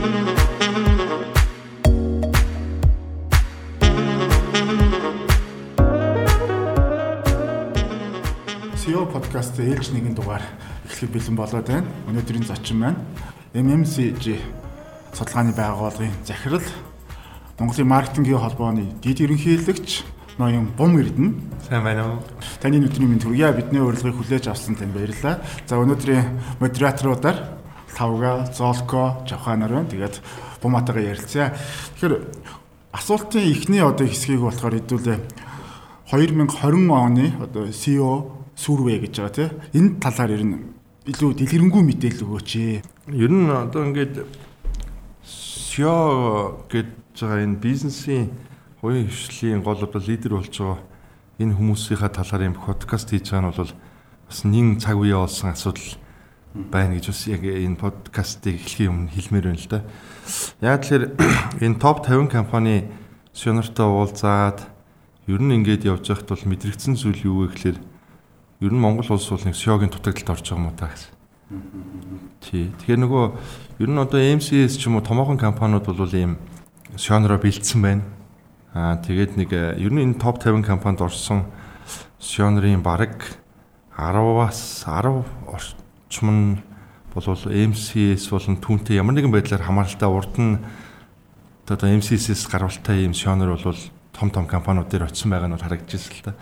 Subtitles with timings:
[0.00, 0.08] SEO
[9.12, 10.40] подкаст ээлж нэгэн дугаар
[10.88, 11.84] эхлэх бэлэн болоод байна.
[12.08, 12.96] Өнөөдрийн зочин маань
[13.52, 14.40] MMCG
[15.12, 16.64] судалгааны байгууллагын захирал
[17.60, 20.00] Монголын маркетингийн холбооны дэд ерөнхийлөгч
[20.40, 21.36] ноён Бум Эрдэнэ.
[21.68, 22.24] Сайн байна уу?
[22.56, 23.52] Таны өдрийн мэнд хүргэе.
[23.52, 25.44] Бидний урилгыг хүлээж авсан тань баярлалаа.
[25.68, 27.59] За өнөөдрийн модераторуудаар
[27.96, 29.90] Тавга, Золко, Жавханаар байна.
[29.90, 30.20] Тэгээд
[30.62, 31.56] Буматагаа ярилцъя.
[31.96, 32.14] Тэгэхээр
[32.92, 35.18] асуултын эхний одоо хэсгийг болохоор хэдүүлээ
[36.10, 39.50] 2020 оны одоо SEO сүрвэ гэж байгаа тийм.
[39.72, 40.58] Энэ талаар ер нь
[41.06, 42.50] илүү дэлгэрэнгүй мэдээлэл өгөөч.
[43.14, 44.26] Ер нь одоо ингээд
[45.24, 48.34] SEO гэж байгаа энэ бизнесийн
[48.82, 50.82] хувийн хвшлийн гол одоо лидер болж байгаа
[51.40, 53.72] энэ хүмүүсийнхаа талаар юм подкаст хийж байгаа нь бол
[54.28, 55.96] бас нин цаг үе болсон асуудал
[56.54, 59.80] байна гэж бас яг энэ подкастыг эхлэхийн өмнө хэлмээр байна л да.
[60.58, 61.04] Яг тэгэхээр
[61.66, 62.90] энэ топ 50 компани
[63.30, 64.66] сёнортой уулзаад
[65.30, 67.78] ер нь ингээд явж байхад бол мэдрэгдсэн зүйл юу вэ гэхээр
[68.66, 71.14] ер нь Монгол улс бол нэг SEO-гийн дутагдалд орж байгаа юм та гэсэн.
[72.42, 72.74] Тий.
[72.82, 73.24] Тэгэхээр нөгөө
[73.78, 76.34] ер нь одоо MCS ч юм уу томоохон компаниуд бол ийм
[76.98, 78.02] SEO-нороо бэлдсэн байна.
[78.74, 81.46] Аа тэгээд нэг ер нь энэ топ 50 компанид орсон
[82.18, 83.38] SEO-норын бараг
[83.94, 85.79] 10-аас 10
[86.10, 86.58] орчим нь
[87.14, 90.58] бол MCS болон түүнтэй ямар нэгэн байдлаар хамааралтай урд нь
[91.70, 93.78] одоо MCS-с гарвалтай ийм SEO-нор бол
[94.10, 96.34] том том компаниуд дээр очисон байгаа нь харагдчихсэн л та.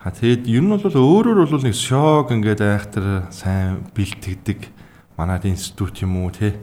[0.00, 4.72] А тэгэд ер нь бол өөрөөр бол нэг шок ингээд айхтар сайн бэлтгэдэг
[5.20, 6.56] манад институт юм уу те.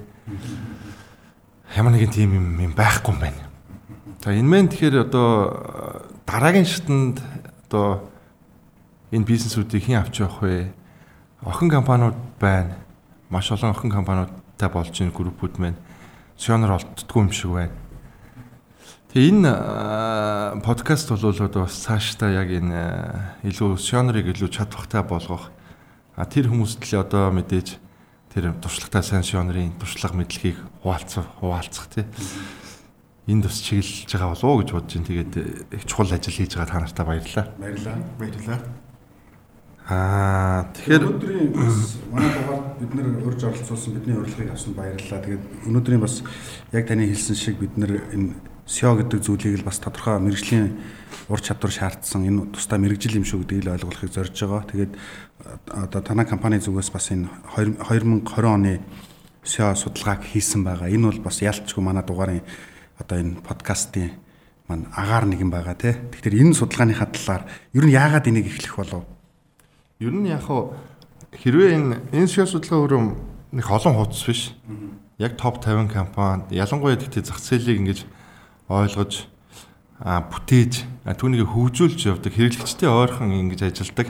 [1.78, 3.46] Ямар нэгэн тийм юм юм байхгүй юм байна.
[4.26, 7.22] За энэ мэн тэгэхээр одоо дараагийн шатанд
[7.70, 8.10] одоо
[9.14, 10.74] энэ бизнесүүдийг хэн авч явах вэ?
[11.42, 12.76] Охин компаниуд байна.
[13.30, 15.80] Маш олон охин компаниудтай болж энэ группүүд маань
[16.36, 17.72] сионор олддгүй юм шиг байна.
[19.14, 25.48] Тэгээ энэ подкаст бол одоо бас цаашдаа яг энэ илүү шонорыг илүү чадвартай болгох
[26.20, 27.80] тэр хүмүүст л одоо мэдээж
[28.36, 32.06] тэр туршлагатай сайн шонорын туршлага мэдлэгийг хуваалцах хуваалцах тий
[33.32, 35.08] энд бас чиглэж байгаа болов уу гэж бодож байна.
[35.08, 35.34] Тэгээд
[35.72, 37.46] их чухал ажил хийж байгаа та нартай баярлалаа.
[37.56, 37.98] Баярлалаа.
[38.20, 38.89] Баярлалаа.
[39.90, 41.50] Аа тэгэхээр өнөөдрийн
[42.14, 45.18] манай дугаар бид нэр урьж оролцуулсан бидний урилгыг авсан баярлалаа.
[45.26, 46.22] Тэгээд өнөөдрийн бас
[46.70, 48.38] яг таны хэлсэн шиг бид нэр энэ
[48.70, 50.78] SEO гэдэг зүйлийг л бас тодорхой мэрэгжлийн
[51.34, 54.70] ур чадвар шаардсан энэ тусдаа мэрэгжил юм шүү гэдгийг л ойлгуулахыг зорж байгаа.
[54.70, 54.94] Тэгээд
[55.74, 57.26] одоо танай компани зүгээс бас энэ
[57.58, 58.86] 2020 оны
[59.42, 60.94] SEO судалгааг хийсэн байгаа.
[60.94, 62.46] Энэ бол бас ялцгүй манай дугаарын
[63.02, 64.14] одоо энэ подкастын
[64.70, 65.98] маань агаар нэгэн байгаа тий.
[66.14, 69.19] Тэгэхээр энэ судалгааныхаа талаар ер нь яагаад энийг эхлэх болов?
[70.00, 70.48] Ер нь яг
[71.36, 73.02] хэрвээ энэ энэ SEO судалгаа өөрөө
[73.52, 74.56] нэг олон хуудас биш.
[75.20, 78.00] Яг топ 50 компани ялангуяа гэхдээ зах зээлийг ингэж
[78.72, 79.28] ойлгож
[80.00, 84.08] бүтээж түүнийг хөгжүүлж явдаг хэрэглэгчтэй ойрхон ингэж ажилдаг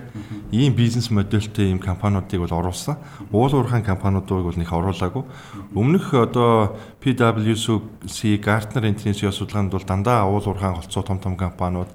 [0.54, 3.02] ийм бизнес модельтэй ийм компаниудыг бол оруулсан.
[3.34, 5.26] Уул уурхайн компаниудыг бол нэг оруулаагүй.
[5.74, 11.90] Өмнөх одоо PwC, Gartner International судалгаанд бол дандаа уул уурхайн холцоо том том компаниуд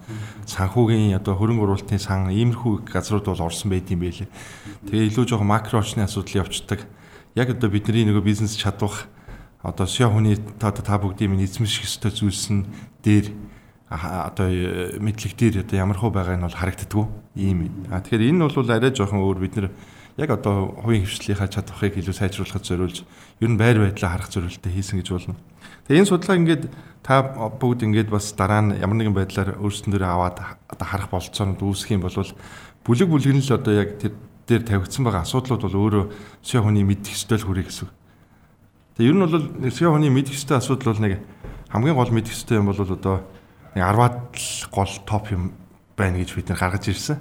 [0.50, 4.26] санхүүгийн одоо хөрөнгө оруулалтын сан иймэрхүү газрууд бол орсон байт юм байлээ.
[4.90, 6.82] Тэгээ илүү жоохон макро орчны асуудал явцдаг.
[7.38, 9.06] Яг одоо бидний нөгөө бизнес чадвах
[9.62, 12.66] одоо SEO хүний та та бүгдийн минь эзэмших ёстой зүйлс нь
[13.00, 13.53] дээр
[13.96, 17.06] одоо э, мэдлэг дээр одоо ямар хөө байгаа нь бол харагддггүй
[17.38, 17.70] ийм.
[17.90, 19.70] А тэгэхээр энэ бол арай жоохон өөр бид нэр
[20.16, 23.02] яг одоо хувийн хвшлийнхаа чадварыг илүү сайжруулахад зориулж
[23.40, 25.34] ер нь байр байдлаа харах зорилттой хийсэн гэж болно.
[25.90, 26.64] Тэгээ энэ судалгаа ингээд
[27.02, 27.22] та
[27.58, 30.38] бүгд ингээд бас дараа нь ямар нэгэн байдлаар өөрсөндөө аваад
[30.70, 32.14] одоо харах болцоонууд үүсэх юм бол
[32.86, 34.14] бүлэг бүлгэн л одоо яг тэр
[34.46, 36.04] дээр тавигдсан байгаа асуудлууд бол өөрөө
[36.44, 37.88] SEO хүний мэдих ёстой хүрээ гэсэн.
[39.00, 39.36] Тэгээ ер нь бол
[39.72, 41.12] SEO хүний мэдэх ёстой асуудал бол нэг
[41.72, 43.24] хамгийн гол мэдэх ёстой юм бол одоо
[43.74, 45.52] нэг 10-аад л гол топ юм
[45.98, 47.18] байна гэж бид нэр гаргаж ирсэн.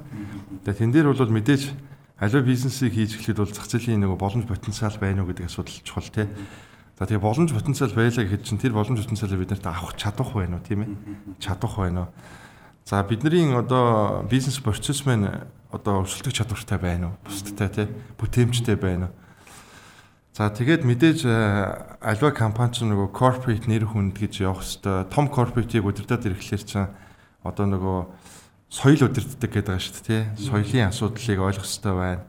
[0.65, 1.73] Тэгээ тэн дээр бол мэдээж
[2.21, 6.09] аливаа бизнесийг хийж эхлэхэд бол зах зээлийн нэг боломж потенциал байна уу гэдэг асуудал чухал
[6.09, 6.27] тий.
[6.97, 10.61] За тэгээ боломж потенциал байлаа гэхэд чинь тэр боломж потенциалыг бид нарт авах чадах байна
[10.61, 10.89] уу тийм ээ?
[11.41, 12.09] Чадах байна уу?
[12.85, 17.15] За бидний одоо бизнес процесс маань одоо өрсөлдөх чадвартай байна уу?
[17.25, 17.87] Бусдтай тий.
[18.21, 19.22] Бүтээмжтэй байна уу?
[20.33, 21.37] За тэгээд мэдээж э,
[22.01, 26.89] альва компани ч нөгөө corporate нэр хүнд гэж явах хэвээр том corporate-ийг удирдах ирэхлээр чинь
[27.45, 27.99] одоо нөгөө
[28.65, 30.49] соёл удирддаг гэдэг байгаа шүү дээ тий.
[30.49, 32.25] Соёлын асуудлыг ойлгох хэрэгтэй байна.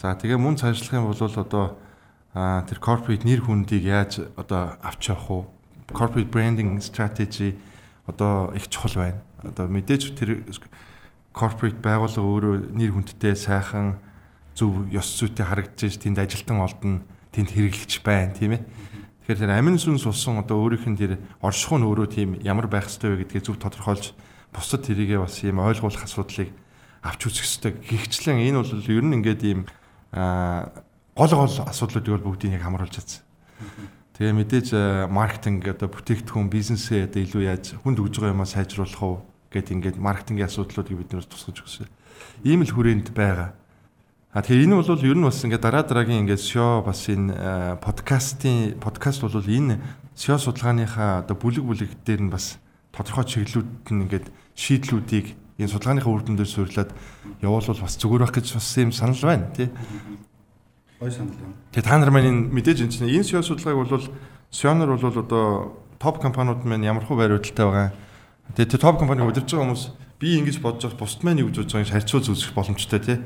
[0.00, 1.76] За тэгээ мөн цаашлах юм бол одоо
[2.32, 5.44] тэр corporate нэр хүндийг яаж одоо авч явах уу?
[5.92, 7.60] Corporate branding strategy
[8.08, 9.20] одоо их чухал байна.
[9.44, 10.48] Одоо мэдээж тэр
[11.36, 14.00] corporate байгууллага өөрөө нэр хүндтэй сайхан
[14.56, 17.04] зөв ёс зүйтэй харагдаж тэнд ажилтан олдно
[17.34, 18.62] тэнд хэрэглэгч байна тийм ээ.
[19.26, 22.86] Тэгэхээр тэр амин сүнс усан одоо өөрийнх нь тэр оршихуй нь өөрөө тийм ямар байх
[22.86, 24.14] ёстой вэ гэдгийг зөв тодорхойлж
[24.54, 26.54] бусад тэрийгээ бас ийм ойлгуулах асуудлыг
[27.02, 27.72] авч үзэх ёстой.
[27.82, 29.60] Гэхдээ энэ бол ер нь ингээд ийм
[30.14, 33.24] гол гол асуудлуудыг бол бүгдийг яг хамруулж чадсан.
[34.14, 34.68] Тэгээ мэдээж
[35.10, 39.16] маркетинг одоо бүтээгдэхүүн бизнесээ одоо илүү яаж хүнд өгж байгаа юмаа сайжруулах уу
[39.50, 41.88] гэд ингээд маркетингийн асуудлуудыг бид нэр тусгаж өгсөн.
[42.46, 43.58] Ийм л хүрээнд байгаа.
[44.34, 48.82] А тэгэхээр энэ бол ер нь бас ингээд дараа дараагийн ингээд шоу бас энэ подкастын
[48.82, 49.78] подкаст бол энэ
[50.18, 52.58] шоу судалгааныхаа одоо бүлэг бүлэг дээр нь бас
[52.90, 56.90] тодорхой чиглэлүүд нь ингээд шийдлүүдийг энэ судалгааныхаа үр дүндээ суйрлаад
[57.46, 59.70] явуулвал бас зүгээр байх гэж бас юм санал байна тий.
[60.98, 61.54] Гой санал байна.
[61.70, 64.02] Тэгээ та нар маань энэ мэдээж энэ чинь энэ шоу судалгааг бол
[64.50, 67.94] шоунер бол одоо топ компаниуд маань ямар хөө байр хөдөлтэй байгаа.
[68.50, 69.84] Тэгээ топ компаниг удирж байгаа хүмүүс
[70.18, 73.18] би ингэж бодож бусд маань юу гэж бодож байгааг харьцуулж үзэх боломжтой тий.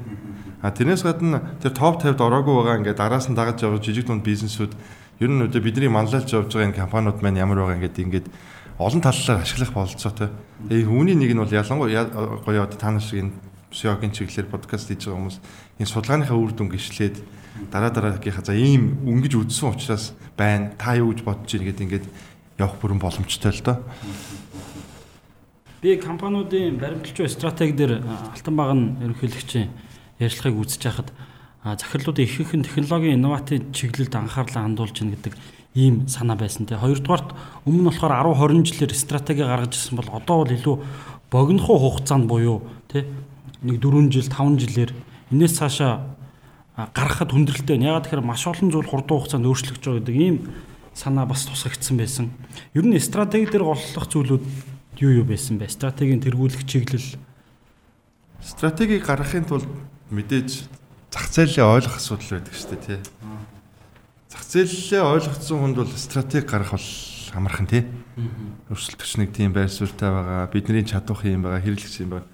[0.63, 4.27] А тэрнээс гадна тэр топ 50-д ороогүй байгаа ингээд араас нь дагаж явж жижиг дунд
[4.27, 4.75] бизнесүүд
[5.23, 8.27] ер нь өдөө бидний манлайлж явж байгаа энэ компаниуд маань ямар байгаа ингээд ингээд
[8.79, 10.35] олон талаар ашиглах бололцоотой.
[10.67, 12.11] Тэгээ үүний нэг нь бол ялангуяа
[12.43, 13.35] гоё одоо та нар шиг энэ
[13.71, 15.39] шогийн чиглэлээр подкаст хийж байгаа хүмүүс
[15.79, 17.17] энэ судалгааныхаа үр дүн гიშлээд
[17.71, 20.75] дараа дараагийнхаа за ийм өнгөж үдсэн учраас байна.
[20.75, 22.07] Та юу гэж бодож байна гэдэг ингээд
[22.59, 23.79] явах бүрэн боломжтой л доо.
[25.83, 29.88] Би компаниудын баримталчуу стратеги дээр алтан баг нь ерөнхийлөгчийн
[30.19, 31.09] ярилцлагыг үзэж байхад
[31.65, 35.35] захирлуудын ихэнх нь технологийн инноватив чиглэлд анхаарлаа хандуулж гин гэдэг
[35.75, 36.79] ийм санаа байсан те.
[36.79, 37.35] Хоёрдугаарт
[37.67, 40.77] өмнө нь болохоор 10 20 жилээр стратеги гаргаж ирсэн бол одоо бол илүү
[41.31, 43.07] богинохоо хугацаанд буюу те
[43.63, 44.91] нэг 4 жил 5 жилээр
[45.31, 46.17] энэс цаашаа
[46.95, 47.79] гаргахад хүндрэлтэй.
[47.79, 50.37] Ягаад тэгэхээр маш олон зүйл хурдан хугацаанд өөрчлөгдөж байгаа гэдэг ийм
[50.95, 52.31] санаа бас тусгагдсан байсан.
[52.75, 54.45] Ер нь стратеги дээр голлох зүйлүүд
[55.03, 55.71] юу юу байсан бэ?
[55.71, 57.19] Стратегийн тэргүүлэх чиглэл
[58.43, 59.67] стратегийг гаргахын тулд
[60.11, 60.69] мэдээж
[61.13, 63.01] зах зээлээ ойлгох асуудал байдаг шүү дээ тий.
[64.29, 66.89] Зах зээлээ ойлгоцсон хүнд бол стратеги гарах бол
[67.37, 67.83] амархан тий.
[68.73, 72.29] Өрсөлдөгч нэг тийм байр суурьтай байгаа, бидний чадвах юм байгаа, хэрэглэгч юм байгаа.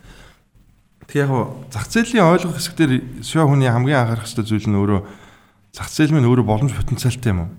[1.07, 1.31] Тэг яг
[1.71, 2.93] зах зээлийн ойлгох хэсэг дээр
[3.23, 5.01] шоу хүний хамгийн анхаарах хэрэгтэй зүйл нь өөрөө
[5.75, 7.51] зах зээл минь өөрөө боломж потенциалтай юм уу?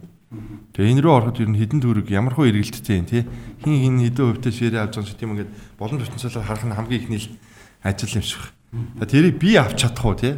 [0.75, 3.23] Тэгээ энэ рүү ороход ер нь хідэн төгрөг ямар хөө эргэлттэй юм тий.
[3.63, 6.75] Хин хин хэдэн хувьтай ширээ авч байгаа юм шиг тийм ингээд боломж потенциалаар харах нь
[6.75, 7.21] хамгийн ихний
[7.85, 8.43] ажил юм шиг.
[8.99, 10.35] Тэрийг би авч чадах уу тий?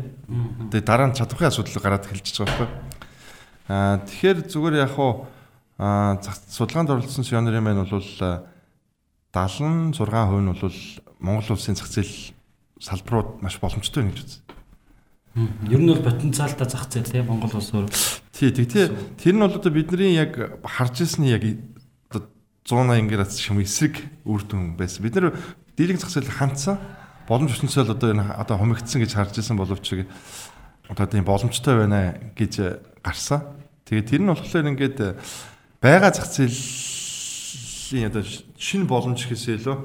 [0.69, 2.69] Тэгээ дараа нь чадахын асуудал гараад эхэлж байгаа байхгүй.
[3.67, 5.25] Аа тэгэхээр зүгээр яг хуу
[5.77, 8.01] судалгаанд оролцсон пионерын маань бол
[9.33, 10.77] 76% нь бол
[11.17, 12.33] Монгол улсын зах зээл
[12.77, 14.41] салбарууд маш боломжтой гэж үзсэн.
[15.69, 17.89] Ер нь бол потенциалтай зах зээл тий Монгол улс өөр.
[18.37, 18.89] Тий, тий.
[19.17, 21.41] Тэр нь бол одоо бидний яг харж ирсний яг
[22.65, 25.01] 180 градус шиг эсрэг үр дүн байсан.
[25.05, 25.33] Бид нэр
[25.77, 26.77] дийлэнх зах зээл хандсан
[27.27, 30.07] боломж бүтэнцэл одоо энэ одоо хомигдсан гэж харж исэн боловч
[30.89, 33.43] одоо тийм боломжтой байна гэж гарсан.
[33.85, 35.19] Тэгээ тэр нь болохоор ингээд
[35.83, 38.23] байгаа зах зээлийн одоо
[38.55, 39.77] шинэ боломж гэхээсээ илүү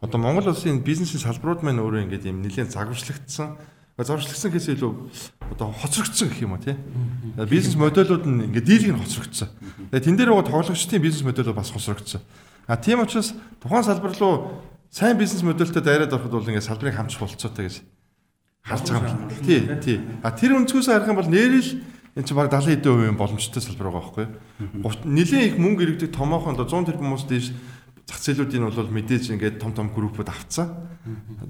[0.00, 3.58] одоо Монгол улсын бизнесийн салбарууд маань өөрөө ингээд юм нэлээд загварчлагдсан
[3.96, 4.92] зарвчлагдсан гэхээс илүү
[5.56, 6.76] одоо хоцрогдсон гэх юм уу тий.
[7.48, 9.48] Бизнес модулууд нь ингээд дийлэг нь хоцрогдсон.
[9.88, 12.20] Тэгээ тэн дээр байгаа тоглогчдын бизнес модель бас хоцрогдсон.
[12.68, 14.60] А тийм учраас тухайн салбар руу
[14.96, 17.76] сайн бизнес модельтэй дайраад ороход бол ингээд салбарыг хамчих болцоотой гэж
[18.64, 19.28] харж байгаа юм.
[19.44, 20.00] Тий, тий.
[20.24, 21.84] А тэр өнцгөөс харах юм бол нэрэл
[22.16, 24.92] энэ чинь баг 70 хэдэн хувийн боломжтой салбар байгаа байхгүй юу?
[25.04, 27.52] Нилээн их мөнгө иргэдэг томоохон 100 тэрбум хүмүүс дээш
[28.08, 30.72] зах зээлүүдийн бол мэдээж ингээд том том группууд авцсан.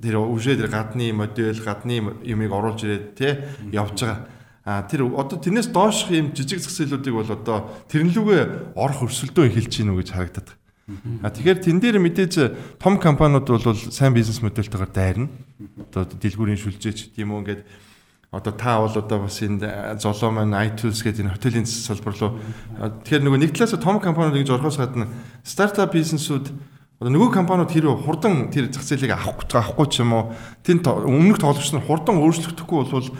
[0.02, 4.26] Тэр өвшөө тэр гадны модель, гадны юмыг оруулж ирээд тий явж байгаа.
[4.66, 9.70] А тэр одоо тэрнээс доошх юм жижиг зах зээлүүдийг бол одоо тэрнлүүгээ орох өрсөлдөө эхэлж
[9.70, 10.50] гинүү гэж харагдаад.
[10.86, 15.26] А тэгэхээр тэн дээр мэдээж том компаниуд бол сайн бизнес модельтэйгээр дайрна.
[15.90, 17.62] Одоо дэлгүүрийн шүлжээч тийм үү ингээд
[18.30, 22.38] одоо та бол одоо бас энэ золоо маань iTools гэдэг энэ хотелийн салбар руу
[23.02, 25.10] тэгэхээр нөгөө нэг талаас том компаниуд ингэж орохоос гадна
[25.42, 26.54] стартап бизнесүүд
[27.02, 30.24] одоо нөгөө компаниуд тэр хурдан тэр зах зээлийг авах авахгүй ч юм уу
[30.62, 33.10] тэнд өмнөх тоглогч нар хурдан өөрчлөгдөхгүй болвол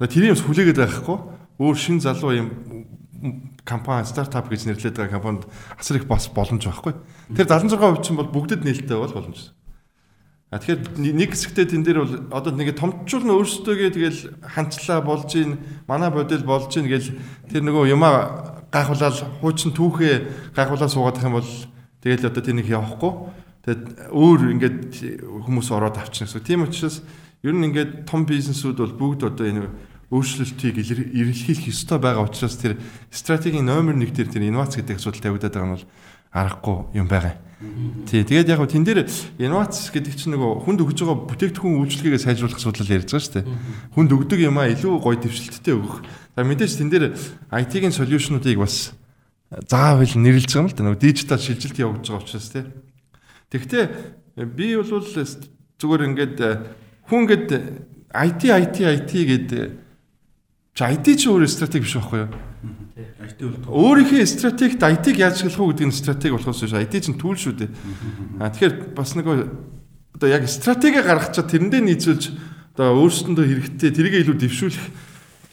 [0.00, 1.16] тэрийн юмс хүлээгээд байхгүй
[1.60, 2.48] өөр шин залуу юм
[3.64, 5.44] компани стартап гэж нэрлэдэг байгаа компанид
[5.80, 6.94] асар их бас боломж байхгүй.
[7.32, 9.52] Тэр 76% чинь бол бүгдэд нээлттэй бол боломж.
[10.52, 15.32] А тэгэхээр нэг хэсэгтээ тэн дээр бол одоо нэг томчул нь өөрсдөөгээ тэгэл ханчлаа болж
[15.34, 17.16] ийн манай бодил болж ийн гэл
[17.50, 21.50] тэр нөгөө юмаа гайхуулаад хуучин түүхээ гайхуулаад суугаад их юм бол
[22.04, 23.12] тэгэл одоо тэр нэг явахгүй.
[23.64, 24.78] Тэгэд өөр ингээд
[25.48, 26.44] хүмүүс ороод авчихна гэсэн.
[26.44, 27.02] Тийм учраас
[27.42, 29.66] ер нь ингээд том бизнесүүд бол бүгд одоо энэ
[30.10, 32.76] өөрчлөлтийг эрэлхийлэх ёстой байгаа учраас тэр
[33.08, 35.86] стратегийн номер 1 дээр тэр инновац гэдэг асуудал тавигдаад байгаа нь бол
[36.34, 37.38] аргагүй юм байгаа.
[38.10, 39.08] Тий, тэгээд яг тэн дээр
[39.38, 43.46] инновац гэдэг чинь нөгөө хүнд өгж байгаа бүтээгдэхүүн үйлчлэгээ сайжруулах асуудал ярьж байгаа шүү дээ.
[43.94, 46.04] Хүнд өгдөг юмаа илүү гоё дэвшилттэй өгөх.
[46.36, 47.04] За мэдээж тэн дээр
[47.54, 48.92] IT-ийн солиушнуудыг бас
[49.48, 50.84] заавал нэрлэж байгаа юм л да.
[50.84, 52.64] Нөгөө дижитал шилжилт явагдаж байгаа учраас тий.
[53.54, 53.84] Тэгэхдээ
[54.50, 54.90] би бол
[55.78, 56.36] зүгээр ингээд
[57.06, 57.48] хүн ингээд
[58.10, 59.83] IT IT IT гэдэг
[60.74, 62.30] чи IT чи өөр стратеги биш байхгүй юу?
[63.22, 66.74] IT бол өөрийнхөө стратегт IT-г яаж ашиглах уу гэдэг нь стратеги болохоос биш.
[66.74, 67.70] IT чинь түүл шүү дээ.
[68.42, 69.36] А тэгэхээр бас нөгөө
[70.18, 72.22] одоо яг стратеги гаргачаад тэрэндээ нийцүүлж
[72.74, 74.84] одоо өөрсөндөө хэрэгтэй тэрийг илүү дэвшүүлэх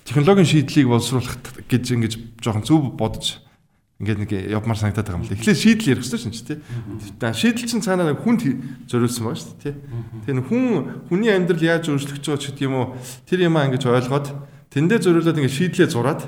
[0.09, 1.37] технологийн шийдлийг боловсруулах
[1.69, 3.45] гэж ингэж жоохон зөв бодож
[4.01, 5.35] ингээд нэг явмаар санагдаад байгаа юм л.
[5.37, 6.57] Эхлээд шийдэл ярих хэрэгтэй шин ч тий.
[7.21, 8.41] Шийдэл чинь цаанаа хүнд
[8.89, 9.75] зориулсан байгаа шүү дээ тий.
[10.25, 12.87] Тэгээ хүн хүний амьдрал яаж өөрчлөгдөж байгаа ч гэдэг юм уу
[13.29, 14.27] тэр юмаа ингэж ойлгоод
[14.71, 16.21] тэндээ зориулаад ингээд шийдлээ зураад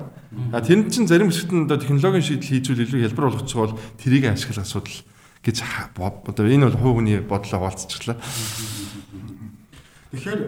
[0.52, 4.68] а тэнд чинь зарим хэсэгт нь одоо технологийн шийдэл хийжүүл илүү хялбар болгоцгоол тэрийг ашиглах
[4.68, 5.00] асуудал
[5.44, 8.20] гэж одоо энэ бол хувь хүний бодлоо хуваалцчихлаа.
[10.12, 10.42] Тэгэхээр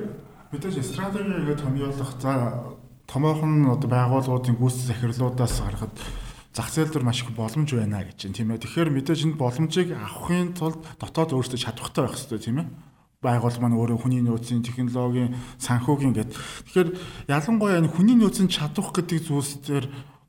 [0.51, 2.31] мэдээж стратеги гэдэг томьёолох за
[3.07, 5.95] томоохон одоо байгууллагуудын гүйцэтгэх захирлуудаас харахад
[6.55, 8.63] зах зээл дээр маш их боломж байна гэж байна тийм ээ.
[8.63, 12.67] Тэгэхээр мэдээж энэ боломжийг авахын тулд дотоод өөрсдөө чадвартай байх хэрэгтэй тийм ээ.
[13.24, 16.31] Байгууллага маань өөрөө хүний нөөцийн технологийн санхүүгийн гэд.
[16.34, 16.89] Тэгэхээр
[17.29, 19.86] ялангуяа энэ хүний нөөцийн чадвах гэдэг зүйлс дээр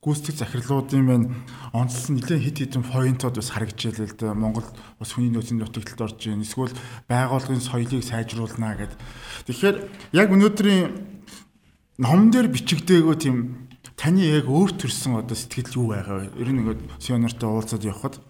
[0.07, 1.27] гүйцэтгэх захирлуудын маань
[1.75, 4.39] онцлсон нэлээд хит хитэн поинтууд бас харагдчихлээ л дээ.
[4.39, 4.69] Монгол
[5.03, 6.47] бас хүний нөөцийн нутагталд орж ийн.
[6.47, 6.71] Эсвэл
[7.11, 8.95] байгууллагын соёлыг сайжруулнаа гэд.
[9.51, 9.77] Тэгэхээр
[10.15, 10.95] яг өнөөдрийн
[11.99, 13.67] ном дээр бичигдээгөө тийм
[13.99, 16.39] таны яг өөр төрсэн одоо сэтгэл юу байгаа вэ?
[16.39, 18.23] Ер нь ингээд сионортой уулзаад явхад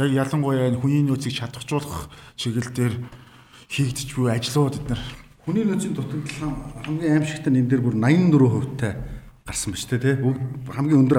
[0.00, 2.94] яг ялангуяа энэ хүний нөөцийг чадахжуулах чиглэл дээр
[3.70, 5.00] хийгдэж буй ажлууд эднэр
[5.46, 8.98] хүний нөөцийн дутагдал хамгийн аимшигтай энэ дээр бүр 84% тай
[9.46, 10.14] гарсан ба ч тий
[10.74, 11.18] хамгийн өндөр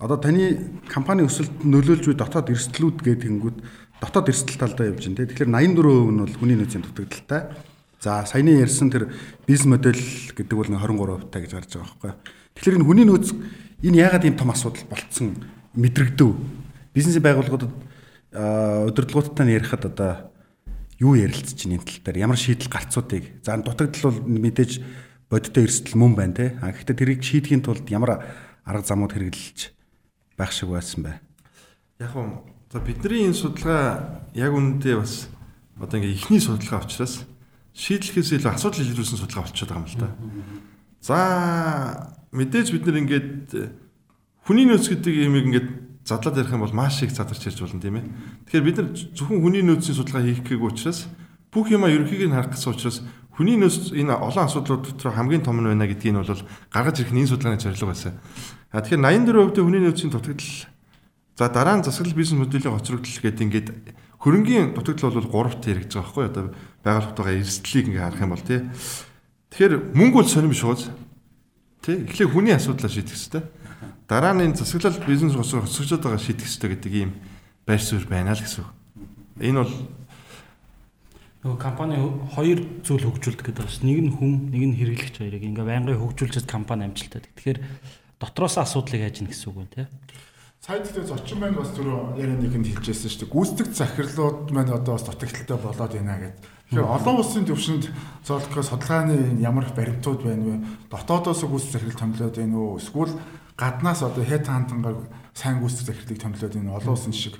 [0.00, 3.56] одоо таны компани өсөлт нөлөөлж буй дотоод эрсдлүүд гэдэг хэнгүүд
[4.02, 7.42] дотоод эрсдэл талдаа явж байна тий тэгэхээр 84% нь бол хүний нөөцийн дутагдaltaй.
[8.02, 9.14] За саяны ярьсан тэр
[9.46, 10.02] бизнес модель
[10.34, 12.12] гэдэг бол 23% тай гэж гарч байгаа байхгүй.
[12.58, 13.26] Тэгэхээр энэ хүний нөөц
[13.86, 15.38] энэ яагаад ийм том асуудал болцсон
[15.78, 16.34] мэдрэгдэв.
[16.98, 17.70] Бизнесийн байгууллагуудад
[18.90, 20.31] удирдлагуудтай нь ярихад одоо
[21.02, 24.78] юу ярилцж чинь энэ тал дээр ямар шийдэл гарцуудыг за дутагдал бол мэдээж
[25.26, 26.46] бодиттой эрсдэл мөн байна те.
[26.62, 28.22] А гэхдээ тэрийг шийдэхийн тулд ямар
[28.62, 29.74] арга замууд хэрэглэж
[30.38, 31.16] байх шиг байсан бай.
[31.98, 35.26] Яг уу за бидний энэ судалгаа яг үнэндээ бас
[35.80, 37.26] одоо ингээ ихний судалгаа учраас
[37.74, 40.10] шийдлэхээс илүү асуудал илрүүлсэн судалгаа болчиход байгаа юм л да.
[41.02, 41.18] За
[42.30, 43.68] мэдээж бид нэр ингээд э,
[44.46, 45.68] хүний нөөц гэдэг юмыг ингээд
[46.04, 48.04] задлаад ярих юм бол маш их задарч ярьж болно тийм ээ.
[48.50, 51.06] Тэгэхээр бид нар зөвхөн хүний нөөцийн судалгаа хийх гээгүй учраас
[51.52, 52.98] бүх юма ерөнхийг нь харах гэсэн учраас
[53.34, 56.42] хүний нөөц энэ олон асуудлууд дотор хамгийн том нь байна гэдгийг нь бол
[56.74, 58.12] гаргаж ирэх энэ судалгааны зорилго байсан.
[58.74, 60.52] А тэгэхээр 84% хүний нөөцийн дутагдал
[61.38, 63.68] за дараа нь засаглал бизнес моделийн хоцрогдол гэдэг ингээд
[64.18, 66.44] хөрөнгийн дутагдал бол 3-т яригдж байгаа байхгүй одоо
[66.82, 68.60] байгууллагатайгаа эрсдлийг ингээд харах юм бол тий.
[69.54, 70.90] Тэгэхээр мөнгө бол сонирм биш ууз
[71.82, 72.06] Тий.
[72.06, 73.42] Эхлээд хүний асуудлаа шийдэх хэрэгтэй.
[74.12, 77.10] Дараа нь энэ засаглал бизнес хосгожод байгаа шийдэх хэрэгтэй гэдэг ийм
[77.64, 78.68] байр суурь байна л гэсэн үг.
[79.40, 79.72] Энэ бол
[81.48, 81.96] нөгөө компани
[82.36, 83.88] хоёр зүйл хөгжүүлдэг гэдэг байна.
[83.88, 87.24] Нэг нь хүн, нэг нь хэрэглэгч хоёрыг ингээ байнгын хөгжүүлчихэд компани амжилттай.
[87.24, 87.58] Тэгэхээр
[88.20, 89.86] дотроос асуудлыг хайж гин гэсэн үг байна тий.
[90.60, 93.32] Сая тэгтээ зочин маань бас түрүү ярианык нь хэлжсэн шүү дээ.
[93.32, 96.36] Гүйцэтгэх захирлууд маань одоо бас дутагдaltaй болоод байна гэдэг
[96.68, 97.84] Тэгэхээр олон улсын төвшөнд
[98.28, 100.56] зоолдохоо судалгааны ямар баримтууд байна вэ?
[100.88, 102.80] Дотоодоос гүйцэтгэх захирал томилоод байна уу?
[102.80, 103.12] Эсвэл
[103.62, 107.38] гаднаас одоо хэд хаантангаар сайн гүйцэтгэх захирлыг томилоод байна олон улсын шиг.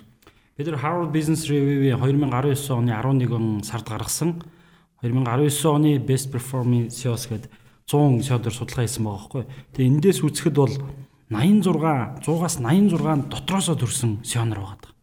[0.55, 4.43] Бид нар Harvard Business Review-ийн 2019 оны 11 сард гаргасан
[5.02, 7.50] 2019 оны Best Performing CEOs гэдэг
[7.91, 9.45] 100 CEO дээр судалгаа хийсэн байгаа байхгүй.
[9.75, 10.75] Тэгээ эндээс үзэхэд бол
[11.33, 14.95] 86 100-аас 86 дотроосоо төрсэн CEO нар байгаа.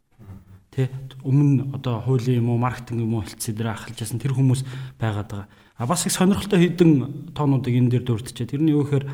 [0.71, 0.87] Тэ
[1.27, 4.63] өмнө одоо хуулийн юм уу маркетинг юм уу хэлцээ дээр ахалжсэн тэр хүмүүс
[4.95, 5.47] байгаад байгаа.
[5.75, 9.09] А бас их сонирхолтой хідэн тоонуудыг энэ дээр дурдчихэд тэрний юу гэхээр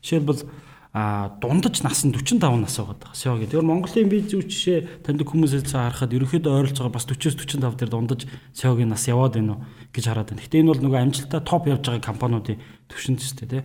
[0.00, 0.48] жишээлбэл
[0.92, 3.14] а дундаж нас нь 45 нас байгаа.
[3.14, 3.62] SEO гэдэг.
[3.62, 8.26] Тэр Монголын бие зүй жишээ таньдаг хүмүүсээс харахад ерөөхдөө ойролцоогоо бас 40-с 45 дээр дундаж
[8.50, 9.62] SEO-гийн нас яваад байна уу
[9.94, 10.42] гэж хараад байна.
[10.42, 12.58] Гэхдээ энэ бол нөгөө амжилттай топ явж байгаа компаниудын
[12.90, 13.62] төвшөнд ч тийм.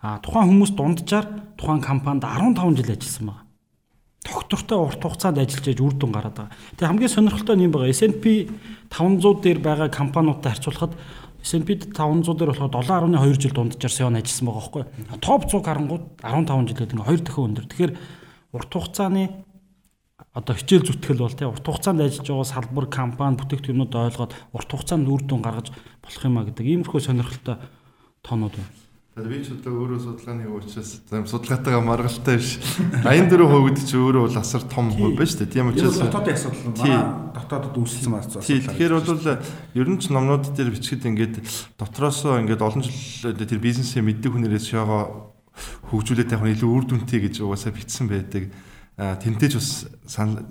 [0.00, 1.26] А тухайн хүмүүс дунджаар
[1.60, 3.52] тухайн компанид 15 жил ажилласан байна
[4.22, 6.54] тогтвортой урт хугацаанд ажиллаж яж үр дүн гараад байгаа.
[6.78, 7.90] Тэгээ хамгийн сонирхолтой нь юм байгаа.
[7.90, 8.24] S&P
[8.86, 10.94] 500 дээр байгаа компаниудтай харьцуулахад
[11.42, 14.84] S&P 500 дээр болохоор 7.2 жил дунджаар SEO-н ажилласан байгаа байхгүй.
[15.18, 17.66] Топ 100 харангууд 15 жилээд ингээ 2 дахин өндөр.
[17.66, 17.92] Тэгэхээр
[18.54, 19.22] урт хугацааны
[20.32, 25.10] одоо хичээл зүтгэл бол тий урт хугацаанд ажиллаж байгаа салбар компани бүтээгдэхүүнүүд ойлгоод урт хугацаанд
[25.10, 27.56] үр дүн гаргаж болох юм а гэдэг иймэрхүү сонирхолтой
[28.22, 28.81] тоонууд байна.
[29.12, 32.56] Тэгэхээр би ч одоо өөрөө судалгааны учраас судалгаатайгаа маргалтай биш.
[33.04, 35.52] 84% ч өөрөө бол асар том хувь байна шүү дээ.
[35.52, 37.04] Тийм учраас дотоодын асуудал нь манай
[37.36, 38.48] дотоодод үүсэлсэн асуудал.
[38.48, 38.64] Тийм.
[38.72, 39.36] Тэгэхээр бол
[39.76, 41.34] ер нь ч номнууд дээр бичгэд ингээд
[41.76, 45.36] дотроосоо ингээд олон жил тэр бизнесээ мэддэг хүнээрээс шоогоо
[45.92, 48.48] хөгжүүлээд тавих илүү үр дүнтэй гэж угаасаа бичсэн байдаг.
[48.96, 49.92] тэмтэж бас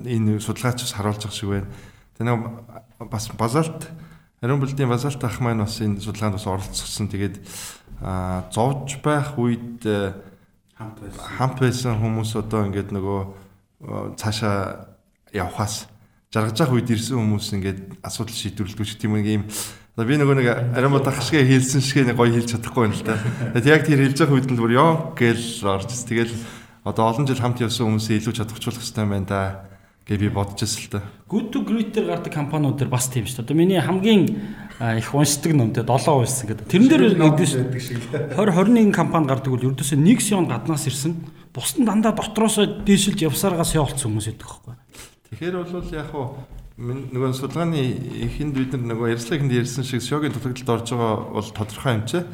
[0.06, 1.70] энэ судалгаач бас харуулж байгаа шиг байна.
[2.14, 3.90] Тэгээ нэг бас базалт
[4.42, 7.10] ариун бүлдийн базалт ах маань бас энэ судалгаанд бас оролцсон.
[7.10, 7.42] Тэгээд
[8.02, 9.86] зовж байх үед
[11.38, 12.02] хамт байсан.
[12.02, 14.90] хүмүүс одоо ингээд нөгөө цаашаа
[15.34, 15.86] явхаас
[16.34, 19.44] жаргаж явах үед ирсэн хүмүүс ингээд асуудал шийдвэрлэдэг ч тийм нэг юм.
[20.02, 23.22] Би нөгөө нэг ариун бодох шиг хэлсэн шиг нэг гоё хэлж чадахгүй юм л да.
[23.54, 26.34] Тэгээд яг тэр хэлж байгаа үед нь бүр ёо гэл орж тэгэл
[26.82, 29.71] одоо олон жил хамт явсан хүмүүсээ илүү чадварчлах хэрэгтэй байна да
[30.18, 31.02] би бодож ирсэн л да.
[31.30, 33.46] Good to Great-ээр гардаг компаниуд дэр бас тийм шүү дээ.
[33.46, 34.24] Одоо миний хамгийн
[34.98, 36.66] их уншдаг ном те 7 уншсан гэдэг.
[36.68, 41.16] Тэрэн дээр гэдэг шиг 20 21 компани гардаг бол ердөөсөө нэг сион гаднаас ирсэн.
[41.54, 44.74] Бус нь дандаа дотроосоо дээшилж явсаргаас явуулсан хүмүүс байдаг байхгүй.
[45.32, 46.26] Тэгэхээр бол яг хуу
[46.82, 47.78] нөгөө судалгааны
[48.26, 52.26] ихэнд бид нар нөгөө ярьцлаганд ярьсан шиг шогийн дутагдалд орж байгаа бол тодорхой юм чи.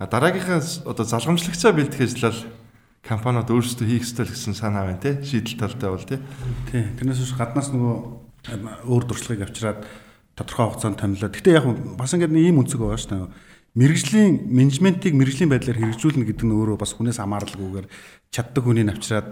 [0.00, 2.38] Дараагийнхаа одоо залгамжлагчаа бэлтгэх ажиллал
[3.04, 6.20] компаниуд өөрсдөө хийх ёстой гэсэн санаа байна тий шийдэл талтай бол тий.
[6.70, 6.84] Тий.
[7.00, 7.96] Тэрнээс биш гаднаас нөгөө
[8.88, 9.84] өөр дуршлагыг авчираад
[10.36, 11.32] тодорхой хугацаанд томилоо.
[11.32, 11.64] Гэтэ яг
[11.96, 13.32] бас ингээд ийм үнцэг байгаа шүү дээ.
[13.70, 17.86] Мэргэжлийн менежментийг мэргэжлийн байдлаар хэрэгжүүлнэ гэдэг нь өөрөө бас хүнээс хамааралгүйгээр
[18.34, 19.28] чаддаг хүнийг авчираад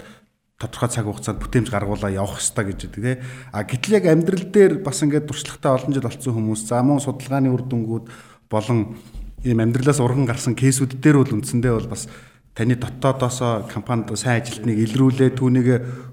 [0.59, 3.17] тодорхой цаг хугацаанд бүтээмж гаргуулаа явах хэрэгтэй гэж байдаг тий.
[3.55, 7.51] А гэтэл яг амьдрал дээр бас ингээд туршлагатай олон жил болсон хүмүүс за мөн судалгааны
[7.51, 8.07] үр дүнгууд
[8.51, 8.99] болон
[9.47, 12.11] ийм амьдралаас урган гарсан кейсүүд дээр бол үндсэндээ бол бас
[12.55, 15.69] таны дотоодоосоо компанид сайн ажилтныг илрүүлээ түүнийг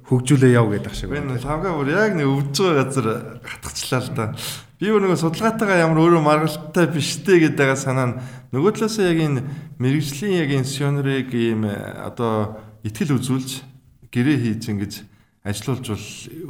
[0.05, 1.33] хөгжүүлээ яв гэдэг шиг байна.
[1.33, 3.07] Би лавга бүр яг нэг өвдөж байгаа газар
[3.41, 4.25] хатгачлаа л да.
[4.77, 8.17] Би бүр нэг судалгаатайгаа ямар өөрөө маргалтай биштэй гэдэг санаа нь
[8.53, 9.41] нөгөө талаас яг энэ
[9.81, 13.65] мэрэгжлийн яг институционерыг ийм одоо ихтгэл үзүүлж
[14.13, 14.93] гэрээ хийж ингэж
[15.45, 16.07] ажилуулж бол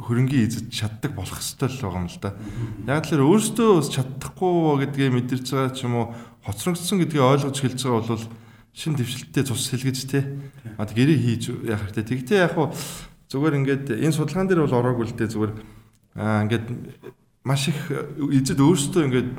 [0.08, 2.30] хөрөнгөний эзэж чаддаг болох ёстой л байгаа юм л да.
[2.88, 6.06] Яг л өөрөөсөө чадахгүй гэдгээ мэдэрч байгаа ч юм уу
[6.48, 8.24] хоцрогдсон гэдгийг ойлгож хэлж байгаа бол
[8.76, 10.20] шин дэвшилттэй цус сэлгэж те.
[10.76, 12.04] А гэрээ хийж яах хэрэгтэй.
[12.28, 12.76] Тэгтээ яг хуу
[13.32, 15.52] зүгээр ингээд энэ судалгаан дээр бол ороогүй л дээ зүгээр
[16.20, 16.66] аа ингээд
[17.40, 19.30] маш их эзэд өөрсдөө ингээд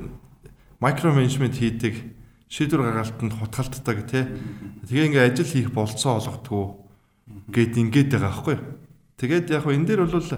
[0.82, 2.18] микро менежмент хийдэг
[2.50, 4.26] шийдвэр гаргалтанд хутгалддаг тий.
[4.90, 6.66] Тэгээ ингээд ажил хийх болцоо олгодгоо
[7.54, 8.58] гэд ингээд байгаа байхгүй.
[9.22, 10.34] Тэгээд яг хөө энэ дээр бол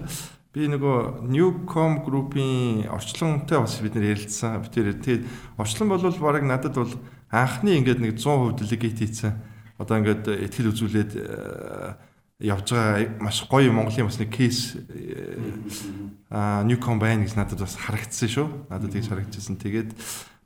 [0.50, 4.58] би нөгөө Newcom Group-ийн орчлонтой бас бид нэр ярилцсан.
[4.60, 6.90] Би тэр тэгээд орчлон бол баг надад бол
[7.30, 9.32] анхны ингээд нэг 100% делегейт хийсэн.
[9.78, 11.94] Одоо ингээд ихтгэл үзүүлээд э,
[12.42, 14.76] явж байгаа маш гоё Монголын бас нэг кейс
[16.28, 18.48] аа Newcom байна гэж надад бас харагдсан шүү.
[18.68, 19.56] Надад тэгж харагдчихсан.
[19.56, 19.94] Тэгээд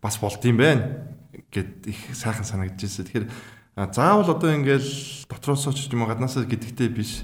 [0.02, 1.08] бас болд юм байна
[1.50, 3.08] гэд их сайхан санагдчихсэн.
[3.08, 3.26] Тэгэхээр
[3.94, 7.22] заавал одоо ингээл дотроосоо ч юм уу гаднаасаа гэдэгтэй биш.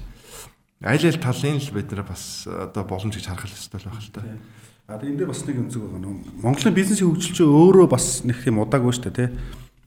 [0.81, 4.23] Аль аль талын л бид нар бас одоо боломж гэж харах хэрэгтэй байх л та.
[4.87, 6.15] А энэ дээр бас нэг өнцөг байгаа нөө.
[6.41, 9.29] Монголын бизнесийн хөгжил чинь өөрөө бас нэг тийм удаагүй шүү дээ, тий.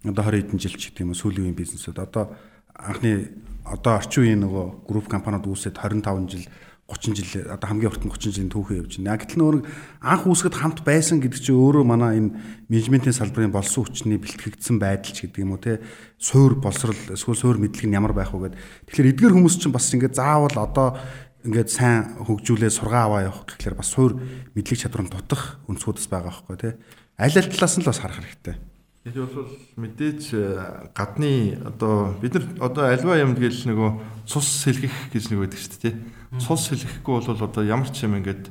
[0.04, 2.33] Одоо 20 хэдэн жил ч гэх юм уу сүүлийн үеийн бизнесүүд одоо
[2.76, 6.46] анхны одоо орчин үеийн нөгөө групп компаниуд үүсээд 25 жил
[6.85, 9.16] 30 жил одоо хамгийн урт нь 30 жилийн түүхэн явж байна.
[9.16, 9.57] Гэтэл нөр
[10.04, 12.37] анх үүсгэд хамт байсан гэдэг чинь өөрөө манай энэ
[12.68, 15.80] менежментийн салбарын болсон хүчний бэлтгэгдсэн байдал ч гэдэг юм уу те
[16.20, 18.59] суур боловсрал эсвэл суур мэдлэг нь ямар байх вэ гэд.
[18.92, 21.00] Тэгэхээр эдгээр хүмүүс чинь бас ингээд заавал одоо
[21.44, 24.16] ингээд сайн хөгжүүлээ сургаа аваа явах гэхлээр бас суур
[24.57, 26.72] мэдлэг чадвар нь дутах өнцгүүдс байгаа байхгүй тий.
[27.20, 28.57] Аль аль талаас нь л бас харах хэрэгтэй.
[29.04, 33.90] Яг бол мэдээж э, гадны одоо бид нар одоо альва юм гээл нөгөө
[34.24, 35.94] цус сэлгэх гэж нэг байдаг шүү дээ тий.
[36.40, 38.48] Цус сэлгэхгүй бол одоо ямар ч юм ингээд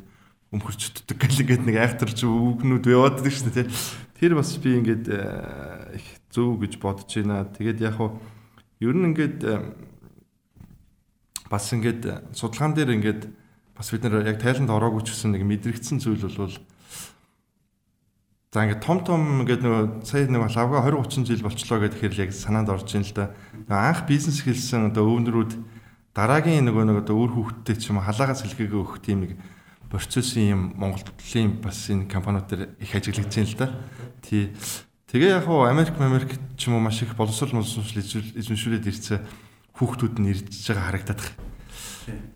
[0.54, 3.74] өмхөрчдөг гэл ингээд нэг айхтарч үгнүүд яваад байдаг шүү дээ тий.
[4.22, 7.50] Тэр бас би ингээд э, их зөв гэж бодож байна.
[7.50, 8.22] Тэгээд яг хуу
[8.78, 9.42] ер нь ингээд
[11.54, 13.22] бас ингээд судалгаан дээр ингээд
[13.78, 16.58] бас бид нар яг тайланд ороогүй ч гэсэн нэг мэдрэгдсэн зүйл бол
[18.50, 22.24] за ингээд том том ингээд нөгөө сая нэг лавга 20 30 жил болчлоо гэхээр л
[22.26, 23.38] яг санаанд орж ийн л да.
[23.70, 25.54] Анх бизнес хэлсэн одоо өвнөрүүд
[26.18, 29.38] дараагийн нөгөө нэг одоо үр хөвгттэй ч юм халаагаас хэлгээгээ өгөх тийм нэг
[29.94, 33.68] процессын юм Монголын бас энэ компаниуд дээр их ажиглагдж байна л да.
[34.26, 34.54] Тий.
[35.10, 37.90] Тэгээ яг хуу Америк Америк ч юм уу маш их боловсрол боловсрол
[38.38, 39.22] эзэмшүүлээд ирсэн
[39.78, 41.54] хүүхдүүд нь ирж байгаа харагдаад байна.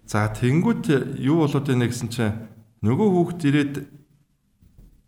[0.07, 0.85] За тэнгууд
[1.21, 2.33] юу болоод байна гэсэн чинь
[2.81, 3.73] нөгөө хүүхд ирээд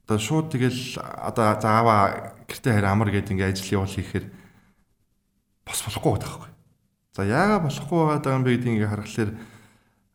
[0.06, 4.26] одоо шууд тэгэл одоо зааваа гэртээ харь амар гэдэг ингээ ажил явуул хийхээр
[5.66, 6.52] бос болохгүй байдаг байхгүй.
[7.14, 9.32] За яагаад болохгүй байгаа юм бэ гэдгийг ингээ харахаар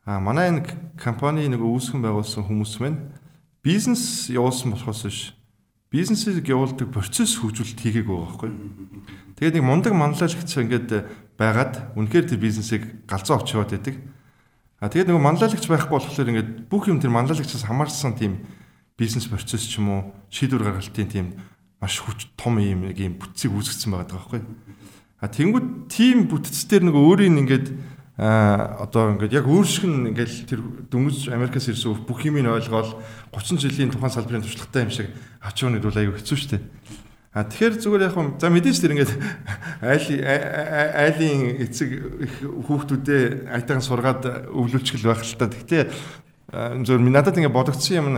[0.04, 0.66] а манай энэ
[0.98, 3.00] компани нэг үүсгэн байгуулсан хүмүүс маань
[3.62, 5.20] бизнес явуулсан болохоос биш
[5.94, 8.50] бизнесийг явуулдаг процесс хөгжүүлэлт хийгээг байгаа байхгүй.
[9.38, 10.90] Тэгээд нэг мундаг манлайлагч ингээд
[11.38, 13.96] байгаад үнэхээр тэр бизнесийг галзуу авч яваад байдаг.
[14.80, 18.44] А тэгээд нөгөө манлайлагч байхгүй болохоор ингээд бүх юм тэр манлайлагчаас хамаарсан тийм
[18.98, 21.26] бизнес процесс ч юм уу шийдвэр гаргалтын тийм
[21.80, 24.40] маш хүч том юм нэг юм бүтцийг үүсгэсэн байгаа байхгүй.
[25.18, 27.66] А тэнгууд тийм бүтц дээр нөгөө өөрийн ингээд
[28.14, 32.94] а одоо ингээд яг өөр шиг нь ингээд тэр дөнгөж Америкаас ирсэн бүх юмыг ойлгоод
[33.34, 35.10] 30 жилийн тухайн салбарын туршлагатай юм шиг
[35.42, 36.62] авч явах нь бол аюу хэцүү шүү дээ.
[37.34, 39.12] А тэгэхээр зүгээр яг юм за мэдээж тэр ингээд
[39.82, 41.90] айл айлын эцэг
[42.46, 45.50] хүүхдүүдээ айтайхан сургаад өвлүүлчихэл байх л та.
[45.50, 45.82] Гэхдээ
[46.86, 48.08] зөв надад ингээд бодогдсон юм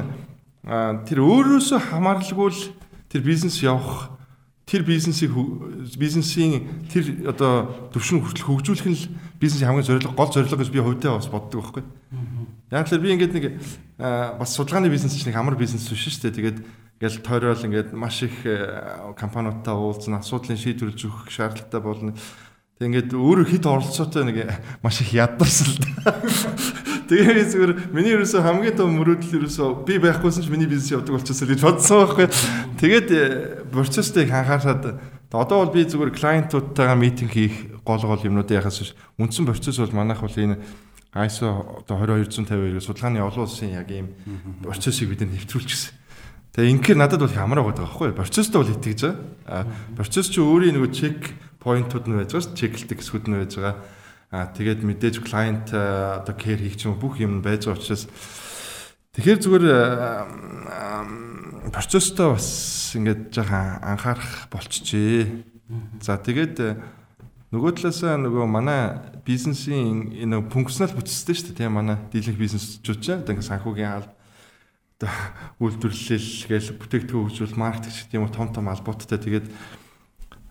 [1.08, 2.62] тэр өөрөөсөө хамааралгүй л
[3.08, 4.12] тэр бизнес явах
[4.68, 5.32] тэр бизнесийг
[5.96, 9.08] бизнесийн тэр одоо төвшин хүртэл хөгжүүлэх нь л
[9.40, 11.84] бизнесийн хамгийн зорилго гол зорилго гэж би хувьдаа бас боддог байхгүй.
[12.74, 13.44] Яг л би ингээд нэг
[14.36, 16.36] бас судалгааны бизнес чинь амар бизнес биш шүү дээ.
[16.36, 16.58] Тэгээд
[16.96, 22.16] Ингээл тойрол ингээд маш их э, компаниудтай уулзсан асуудлын шийдвэрлэж өгөх шаардлагатай болно.
[22.80, 24.48] Тэг ингээд өөрөө хит оролцоотой нэг
[24.80, 26.16] маш их ядарсан л да.
[27.12, 31.52] Тэгээ зүгээр миний ерөөсөө хамгийн том мөрөөдөл ерөөсөө би байхгүйсэн ч миний бизнес явдаг болчихсон
[31.52, 32.26] гэж бодсон байхгүй.
[32.80, 33.20] Тэгээд э,
[33.68, 34.96] процессыг анхаарад
[35.36, 38.96] одоо бол би зүгээр клиентуудтайгаа митинг хийх гол гол юмнуудыг яхаас биш.
[39.20, 40.64] Үндсэн процесс бол манайх бол энэ
[41.12, 44.16] ISO одоо 2252 судалгааны олон улсын яг ийм
[44.64, 46.05] процессыг бид нэвтрүүлчихсэн.
[46.56, 49.00] Тэгээ инхээр надад бол ямар байгаа байхгүй процесстэй бол итгэж
[49.44, 49.68] байгаа.
[49.92, 53.76] Процесс чи өөрийн нөгөө чек поинтууд нь байж байгаа шүү чеклдэг хэсгүүд нь байж байгаа.
[54.32, 58.08] Аа тэгээд мэдээж клиент одоо кэр хийх юм бүх юм байж байгаа учраас
[59.12, 59.66] тэгэхээр зүгээр
[61.76, 62.48] процесстэй бас
[62.96, 65.44] ингээд жоохон анхаарах болчихжээ.
[66.00, 66.56] За тэгээд
[67.52, 68.96] нөгөө талаасаа нөгөө манай
[69.28, 74.15] бизнесийн энэ функционал бүтцтэй шүү дээ тийм манай дийлэнх бизнесчүүд ч одоо ингээд санхүүгийн алба
[75.60, 79.46] үйлдвэрлэл гээл бүтээгдэхүүн хөгжүүл маркетинг гэх юм уу том том албауттай тэгээд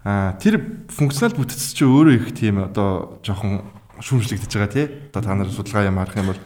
[0.06, 3.66] а тэр функционал бүтц чи өөрөө их тийм одоо жоохон
[4.06, 6.42] шүүмжлэгдэж байгаа тий одоо та нар судалгаа юм арах юм бол.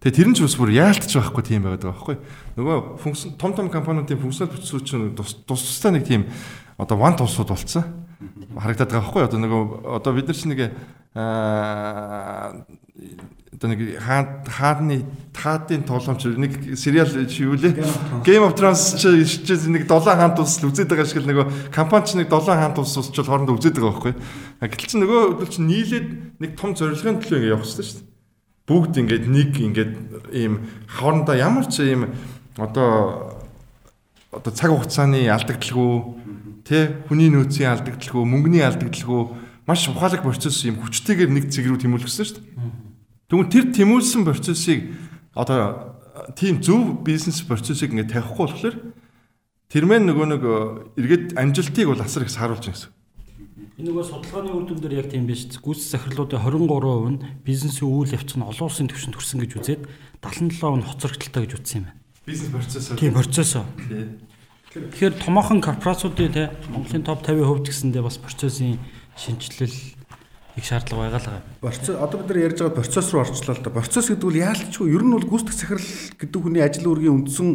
[0.00, 2.16] Тэгээ тэр нь ч бас бүр яалтч байхгүй тийм байгаад байгаа байхгүй
[2.56, 6.24] нөгөө функцион том том компаниудын функционал бүтцүүд чинь тус тустай нэг тийм
[6.80, 7.84] одоо ван тусууд болцсон.
[8.56, 9.62] Харагдаад байгаа байхгүй одоо нөгөө
[9.92, 10.72] одоо бид нар чинь нэг
[11.14, 12.64] аа
[13.62, 17.78] одоо нэг хаадны таадын тоглоомч нэг сериал юу лээ
[18.26, 19.06] Game of Thrones чи
[19.70, 22.96] нэг 7 хаан тус үзээд байгаа шиг л нөгөө компани ч нэг 7 хаан тус
[22.98, 24.14] усчвал хоорондоо үзээд байгаа байхгүй.
[24.66, 26.08] Гэтэл чи нөгөө хөдөл чи нийлээд
[26.42, 28.10] нэг том зорилгын төлөө ингэ явах хэрэгтэй шүү дээ.
[28.66, 29.92] Бүгд ингээд нэг ингээд
[30.34, 30.54] ийм
[30.90, 32.10] хоорондоо ямар ч ийм
[32.58, 33.36] одоо
[34.32, 41.30] одоо цаг хугацааны алдагдaltaгүй тэ хүний нөөцийн алдагдaltaгүй мөнгөний алдагдaltaгүй маш ухаалаг процесс юм хүчтэйгээр
[41.30, 42.82] нэг цэг рүү тэмүүлсэн шүү дээ.
[43.30, 44.78] Тэгвэл тэр тэмүүлсэн процессыг
[45.32, 45.96] одоо
[46.36, 48.76] тийм зөв бизнес процессыг ингээд тавихгүй болохоор
[49.70, 50.42] тэр мэн нөгөө нэг
[50.98, 52.92] эргээд амжилтыг бол асар их сааруулж байгаа гэсэн.
[53.80, 55.48] Энэ нөгөө судалгааны үр дүн дээр яг тийм биш.
[55.48, 59.82] Гүйцэтгэх захирлуудын 23% нь бизнесийн үйл явц нь олон улсын түвшинд хүрсэн гэж үзээд
[60.20, 61.98] 77% нь хоцрогдолтой гэж үзсэн юм байна.
[62.28, 62.92] Бизнес процесс.
[63.00, 63.56] Тийм процесс.
[64.72, 68.76] Тэгэхээр томоохон корпорациудын те Монголын топ 50% гэсэндээ бас процессын
[69.16, 69.76] шинжилэл
[70.56, 71.42] их шаардлага байгаа л байгаа.
[71.60, 73.70] Процесс одоо бид нар ярьж байгаа процесс руу орчлоо л да.
[73.70, 77.48] Процесс гэдэг бол яалтчгүй ер нь бол гүйцэтгэх захирал гэдэг хүний ажил үргийн үндсэн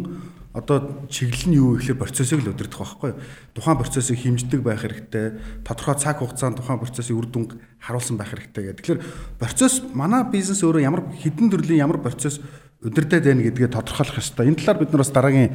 [0.58, 3.12] одоо чиглэл нь юу вэ гэхээр процессыг л удирдах байхгүй.
[3.54, 5.38] Тухайн процессыг хэмждэг байх хэрэгтэй.
[5.62, 8.82] Тодорхой цаг хугацаанд тухайн процессын үр дүнг харуулсан байх хэрэгтэй гэдэг.
[8.82, 9.02] Тэгэхээр
[9.38, 12.42] процесс манай бизнес өөрөө ямар хідэн төрлийн ямар процесс
[12.82, 14.46] удирдах байна гэдгээ тодорхойлох ёстой.
[14.50, 15.54] Энэ талаар бид нар бас дараагийн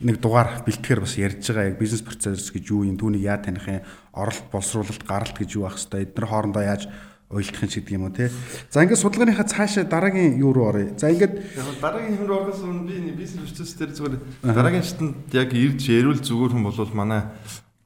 [0.00, 1.70] нэг дугаар бэлтгэхээр бас ярьж байгаа.
[1.70, 5.66] Яг бизнес процесс гэж юу юм, түүнийг яа таних юм, оролт, боловсруулалт, гаралт гэж юу
[5.66, 6.10] ах хэвээр.
[6.10, 6.88] Эдгээр хоорондоо яаж
[7.30, 8.30] уялдах юм гэдэг юм уу те.
[8.70, 10.98] За ингээд судалгааныхаа цаашаа дараагийн юу руу оръё.
[10.98, 11.38] За ингээд
[11.78, 16.18] дараагийн юм руу орохоос өмнө би бизнес процесс дээр зүгээр дараагийн шатнд яг ирж ярил
[16.18, 17.22] зүгээр хүн болвол манай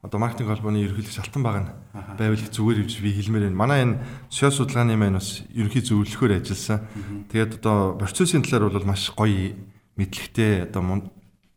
[0.01, 1.69] одоо маркетинг холбооны ерөнхийлөгч Алтан баг нь
[2.17, 3.61] байвал их зүгээр гэж би хэлмээр байна.
[3.61, 4.01] Манай энэ
[4.33, 6.81] SEO судалгааны маань бас ерөнхий зөвлөхөөр ажилласан.
[7.29, 9.53] Тэгээд одоо процессын талаар бол маш гоё
[9.97, 11.05] мэдлэгтэй одоо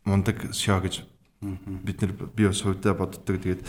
[0.05, 1.09] мундаг SEO гэж
[1.41, 3.37] бид нар би бас хувьдаа боддог.
[3.37, 3.65] Тэгээд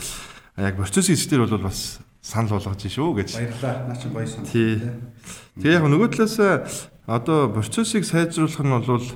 [0.56, 3.30] яг процессын хэсгээр бол бас санал болгож шүү гэж.
[3.36, 3.74] Баярлалаа.
[3.86, 4.50] Наа чи гоё санал.
[4.50, 4.82] Тий.
[5.60, 9.06] Тэгээ яг нөгөө талаас одоо процессыг сайжруулах нь бол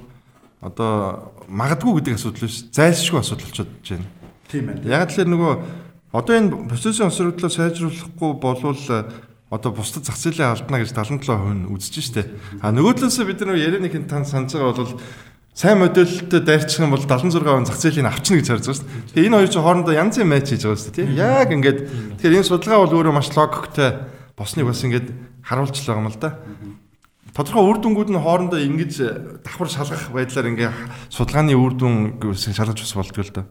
[0.65, 2.65] одоо магадгүй гэдэг асуудал биш.
[2.73, 4.09] Зайлшгүй асуудал болчиход байна
[4.49, 4.81] Тийм байна.
[4.87, 5.53] Яг л нөгөө
[6.15, 8.79] одоо энэ процессын осрогдлоо сайжруулахгүй болвол
[9.51, 12.23] одоо бусдад зах зээлийн алдна гэж 77% нь үзэж штэ.
[12.63, 14.95] А нөгөө талаас бид нар ярианых нь тань санаж байгаа бол
[15.55, 19.15] сайн модельтэй дайрчих юм бол 76% зах зээлийн авчна гэж харж байгаа шүү дээ.
[19.15, 21.15] Тэгээ энэ хоёр чинь хоорондоо янз бүрийн матч хийж байгаа шүү дээ.
[21.15, 21.79] Яг ингээд
[22.19, 23.91] тэгэхээр энэ судалгаа бол өөрөө маш логиктэй
[24.35, 25.07] босныг бас ингээд
[25.47, 26.31] харуулж л байгаа юм л да
[27.35, 30.71] тодорхой үр дүнгууд нь хоорондоо ингэж давхар шалгах байдлаар ингээ
[31.11, 33.47] судалгааны үр дүн шалгаж бас болдгоо л доо.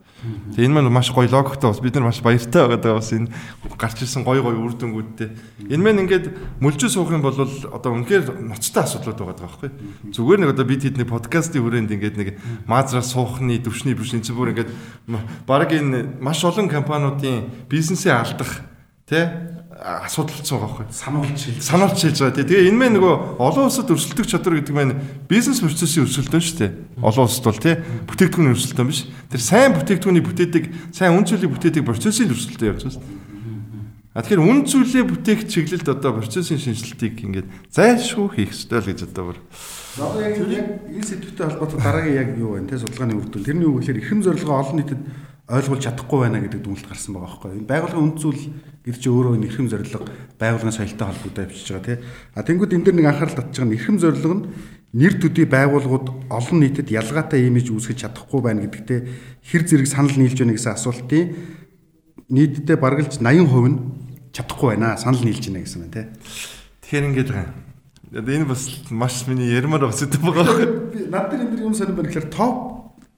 [0.56, 3.28] Тэгээ энэ маань маш гоё логиктой бас бид нар маш баяртай байгаа бас энэ
[3.76, 5.36] гарч ирсэн гоё гоё үр дүнгуудтэй.
[5.68, 6.32] Энэ маань ингээд
[6.64, 9.70] мөлжөө суух юм бол одоо үнэхээр ноцтой асуудлууд байгаа байхгүй.
[10.16, 12.28] Зүгээр нэг одоо бид хэд нэг подкастын хүрээнд ингээд нэг
[12.64, 14.72] маазраа суухны төвшний биш энэ бүр ингээд
[15.44, 18.64] баг энэ маш олон компаниудын бизнесээ алдах
[19.04, 20.86] тий асуудал болсон байгаа байхгүй.
[20.94, 21.60] Сануулж хэл.
[21.60, 22.46] Сануулж хэлж байгаа тий.
[22.46, 24.94] Тэгээ энэ мэн нөгөө олон улсад өрсөлдөх чадвар гэдэг маань
[25.26, 26.72] бизнес процессын өрсөлдөөн шүү дээ.
[27.02, 27.74] Олон улсад бол тий
[28.06, 29.00] бүтээгдэхүүний өрсөлдөөн биш.
[29.34, 33.22] Тэр сайн бүтээгдэхүүний бүтээдэг, сайн үн зүйлийг бүтээдэг процессын өрсөлдөөн явж байгаа шүү дээ.
[34.14, 39.10] А тэгэхээр үн зүйлээ бүтээх чиглэлд одоо процессын шинжилтийг ингээд зайлшгүй хийх ёстой л гэж
[39.10, 39.38] одоо бүр
[39.98, 42.66] Одоо яг энэ сэдвтэй холбоотой дараагийн яг юу вэ?
[42.66, 43.46] Тэ судалгааны үр дүн.
[43.46, 45.02] Тэрний үг гэхээр эрхэм зорилгоо олон нийтэд
[45.44, 47.58] ойлгуулж чадахгүй байна гэдэг дүгнэлт гарсан байгаа байхгүй юу?
[47.60, 48.42] Энэ байгууллагын үнд зүйл
[48.80, 50.00] гэдэг чинь өөрөө энэ эрхэм зорилго
[50.40, 51.98] байгууллагын соёлтой холбоотой авчиж байгаа тий.
[52.32, 54.44] А тэнгууд энэ дэр нэг анхаарал татж байгаа нь эрхэм зорилго нь
[54.96, 59.00] нэр төдий байгууллагууд олон нийтэд ялгаатай имиж үүсгэж чадахгүй байна гэдэгтээ
[59.44, 61.24] хэр зэрэг санал нийлж байна гэсэн асуултын
[62.32, 63.76] нийтдээ баргалж 80% нь
[64.32, 66.06] чадахгүй байна санал нийлж байна гэсэн байна тий.
[66.88, 67.52] Тэгэхээр ингэж байгаа.
[68.16, 70.68] Энэ бас маш миний ярмаар байгаа зүйл байгаа байхгүй.
[71.12, 72.73] Над дээр энэ дэр юм сонирн байна гэхээр топ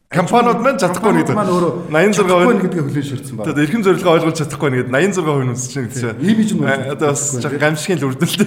[0.06, 3.48] компаниуд маань чадахгүй нэг өөрөө 86% гэдгээ хүлээн шүрдсэн байна.
[3.50, 6.02] Тэгээд эрхэм зорилгоо ойлгуулж чадахгүй нэгэд 86% нь үзэж байна гэж.
[6.22, 8.46] Имиж нь одоо бас жоохон гамшигын л үрдэлтэй.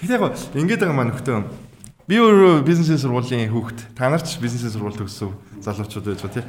[0.00, 1.44] Тэгэхээр яг ингэж байгаа маань нөхтөө.
[2.08, 3.92] Би өөрөө бизнесийн сургуулийн хүүхэд.
[3.92, 6.44] Та нар ч бизнесийн сургууль төгссөн залуучууд байж байгаа тий.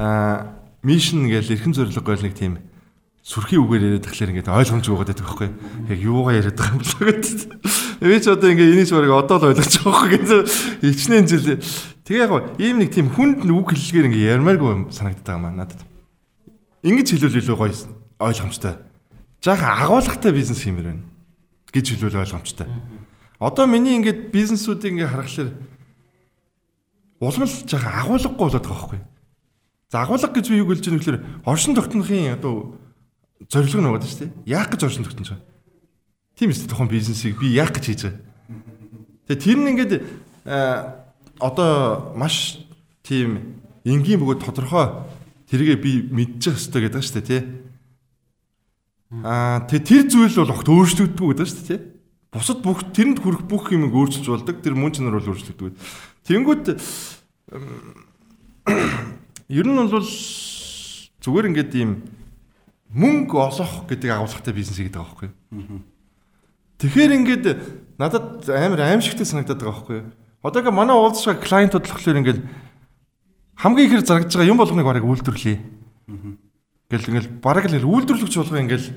[0.00, 2.58] Аа мишн гэж эрхэм зорилго гол нэг тийм
[3.28, 5.48] сүрхий үгээр яриад тахлаар ингээд ойлгомжгүй байгаа гэдэг байхгүй.
[5.92, 7.40] Яг юугаа яриад байгаа юм бэ гэдэг.
[8.00, 10.40] Би ч одоо ингээд энийг барыг одоо л ойлгож байгаа байхгүй гэдэг.
[10.80, 11.60] Ичнээн жил.
[12.08, 15.84] Тэгээ яг ийм нэг тийм хүнд үг хэллэгээр ингээд ярмааргүй юм санагдаад байгаа маа надад.
[16.80, 17.76] Ингэж хэлвэл илүү гоё
[18.16, 18.80] ойлгомжтой.
[19.44, 21.04] Жаахан агуулгатай бизнес хиймээр байна
[21.68, 22.64] гэж хэлвэл ойлгомжтой.
[23.36, 25.52] Одоо миний ингээд бизнесүүдийг ингээд харахаар
[27.20, 29.00] улмал жаахан агуулгагүй болоод байгаа байхгүй.
[29.92, 32.80] За агуулга гэж би юу гэлж вэ гэхээр оршин тогтнохын одоо
[33.52, 34.32] зорилго нь байгаа шүү дээ.
[34.48, 35.44] Яах гэж оршин тогтнож байгаа.
[36.40, 38.20] Тийм ээ тухайн бизнесийг би яах гэж хийж байгаа.
[39.28, 39.92] Тэгээ тэр нь ингээд
[41.40, 42.58] одоо маш
[43.02, 44.86] тийм энгийн бөгөөд тодорхой
[45.48, 47.42] тэргээ би мэдчих хэрэгтэй гэдэг шүү дээ тий.
[49.24, 51.80] Аа тэгээ тэр зүйл бол огт өөрчлөгддөг гэдэг шүү дээ тий.
[52.28, 54.60] Бусад бүх тэрэнд хүрэх бүх юм өөрчилж болдог.
[54.60, 55.72] Тэр мөн чанар бол өөрчлөгдөв.
[56.28, 56.64] Тэнгүүд
[59.48, 60.08] ер нь бол
[61.24, 62.04] зүгээр ингээд ийм
[62.92, 65.30] мөнгө олох гэдэг агуулгатай бизнес гэдэг байгаа байхгүй.
[66.84, 67.46] Тэгэхээр ингээд
[67.96, 70.00] надад амар аимшигтэй санагдаад байгаа байхгүй.
[70.42, 72.40] Одоо ингээ манай уулзшаа клиентууд болохоор ингээд
[73.58, 75.58] хамгийн ихэр зарагдж байгаа юм болгоныг бараг үйлдвэрлэе.
[76.88, 78.88] Гэл ингээл бараг л үйлдвэрлэгч болгоо ингээл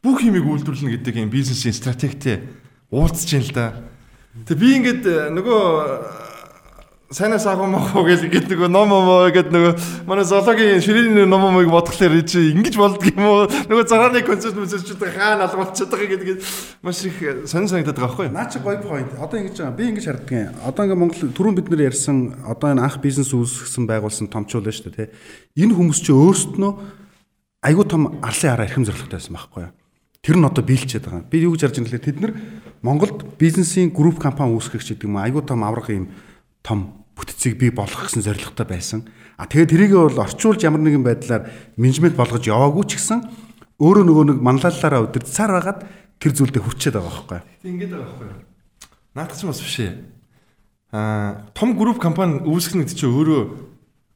[0.00, 2.48] бүх юмыг үйлдвэрлэнэ гэдэг юм бизнесийн стратегтэй
[2.88, 3.76] уулзж ин л да.
[4.48, 5.04] Тэг би ингээд
[5.36, 5.62] нөгөө
[7.12, 9.72] сайнаас агуу махуу гэл ингээд нөгөө ном ном гэдэг нөгөө
[10.08, 13.46] манай зоологийн ширээний ном номыг бодглохлоор чи ингэж болдг юм уу?
[13.68, 16.40] Нөгөө цагааны концепт мүсэрчүүд хаана алгуулчихад байгаа гэдэг
[16.80, 19.12] маш их сонир санагдаад байгаа байхгүй наа чи гоё point.
[19.20, 19.76] Одоо ингэж байгаа.
[19.76, 22.16] Би ингэж харддаг одоо ингээ Монгол түрүүн бид нэр ярьсан
[22.48, 26.70] одоо энэ анх бизнес үүсгэсэн байгуулсан томчул байна шүү дээ тий энэ хүмүүс чи өөрсдөө
[27.62, 29.72] айгүй том арлын хараа эрхэм зорилготой байсан байхгүй юу?
[30.22, 31.28] Тэр нь одоо биелчээд байгаа.
[31.28, 32.32] Би юу гэж харж байгаа нэлээ тэд нар
[32.82, 36.08] Монголд бизнесийн групп компани үүсгэх гэдэг юм айгүй том авраг юм
[36.62, 39.06] том бүтцийг бий болгох гэсэн зорилготой байсан.
[39.38, 41.46] А тэгээд тэрийг бол орчуулж ямар нэгэн байдлаар
[41.78, 43.22] менежмент болгож яваагүй ч гэсэн
[43.78, 45.80] өөрөө нөгөө нэг манлайлалаараа удирдсаар байгаад
[46.18, 47.40] тэр зүйлдээ хүрчээд байгаа байхгүй.
[47.66, 48.28] Ингээд байгаа байхгүй.
[49.14, 49.92] Наадах ч бас биш ээ.
[50.94, 53.42] Аа том групп компани үүсгэх гэдэг чинь өөрөө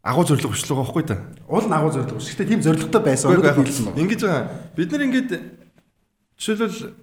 [0.06, 1.16] агуу зорилго биш л байгаа байхгүй та.
[1.50, 2.30] Уул нь агуу зорилго биш.
[2.30, 3.34] Гэтэ тийм зорилготой байсан.
[3.34, 4.00] Өнөөдөр хэлсэн байна.
[4.06, 4.44] Ингэж байгаа.
[4.78, 5.30] Бид нар ингээд
[6.38, 6.94] жишээлбэл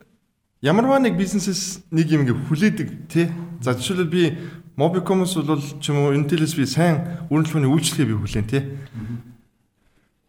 [0.63, 3.27] ямарваа нэг бизнесээс нэг юм ингээ хүлээдэг тий.
[3.59, 4.23] За жишээлбэл би
[4.75, 8.63] Mobicom-с бол ч юм уу Intel-с би сайн өрнөлт хүний үйлчлэгээ би хүлээн тий.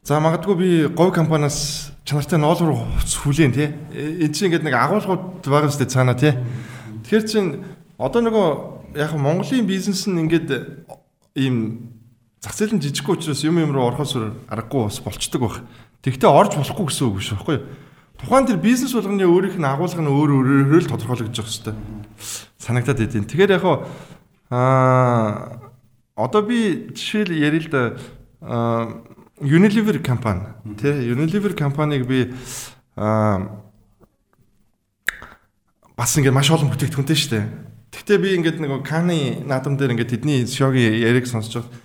[0.05, 3.73] За магадгүй би говь компаниас чанартай ноолор хувц хүлээн тий.
[3.97, 6.37] Энд чинь ингээд нэг агуулгууд байгаа юм дээ цаана тий.
[7.09, 7.65] Тэгэхээр чин
[7.97, 10.77] одоо нөгөө яг Монголын бизнес нь ингээд
[11.41, 11.89] ийм
[12.45, 14.13] зах зээл нь жижиггүй учраас юм юм руу орохоос
[14.53, 15.65] аргагүй бас болчдөг байх.
[16.05, 17.65] Тэгтээ орж болохгүй гэсэн үг биш байхгүй юу?
[18.21, 21.81] Тухайн тэр бизнес болгоны өөрийнх нь агуулга нь өөр өөрөөр л тодорхойлогдож байгаа хэвээр
[22.61, 23.25] санагдаад идэв.
[23.25, 23.65] Тэгэхээр яг
[24.51, 25.61] Аа
[26.17, 27.83] одоо би жишээл ярил л да
[29.41, 30.47] Unilever компани
[30.81, 32.35] тий Unilever компаниг би
[32.97, 33.65] аа
[35.97, 37.47] бас ингээд маш олон бүтээгдэхүүнтэй шүү дээ.
[37.95, 41.79] Гэхдээ би ингээд нэг Каны наадам дээр ингээд тэдний шогийн яриг сонсож байгаа.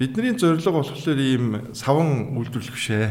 [0.00, 1.44] Бидний зорилго болохоор ийм
[1.76, 3.06] саван үйлдвэрлэх бишээ.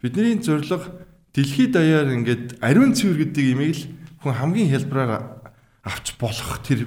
[0.00, 1.02] Бидний зорилго
[1.34, 3.82] дэлхийд даяар ингээд ариун цэвэр гэдэг имийг л
[4.22, 5.42] хүн хамгийн хялбараар
[5.82, 6.86] авч болох тэр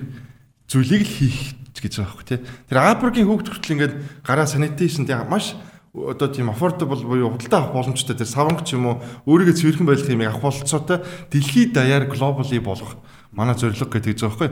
[0.71, 2.39] зүйлийг л хийх гэж байгаа байхгүй тий.
[2.69, 5.57] Тэр Апргийн хүүхд хүртэл ингээд гараа санитейшн тий маш
[5.93, 10.07] одоо тийм affordable буюу худалдаа авах боломжтой тэр саванг ч юм уу өөрийгөө цэвэрхэн байх
[10.07, 12.95] юм авах болцоотой дэлхийд даяар глобали болох
[13.35, 14.49] манай зорилго гэдэг байгаа байхгүй.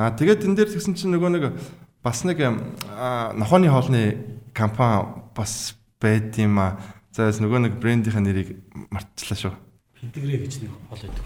[0.00, 1.44] Аа тэгээд энэ дээр тэгсэн чинь нөгөө нэг
[2.00, 4.02] бас нэг нохооны хоолны
[4.56, 6.80] компани бас байд юм аа.
[7.12, 8.56] За нөгөө нэг брендийнхаа нэрийг
[8.88, 9.54] мартчихлаа шүү.
[10.02, 11.22] Педигрэ гэж нэг хол байдаг.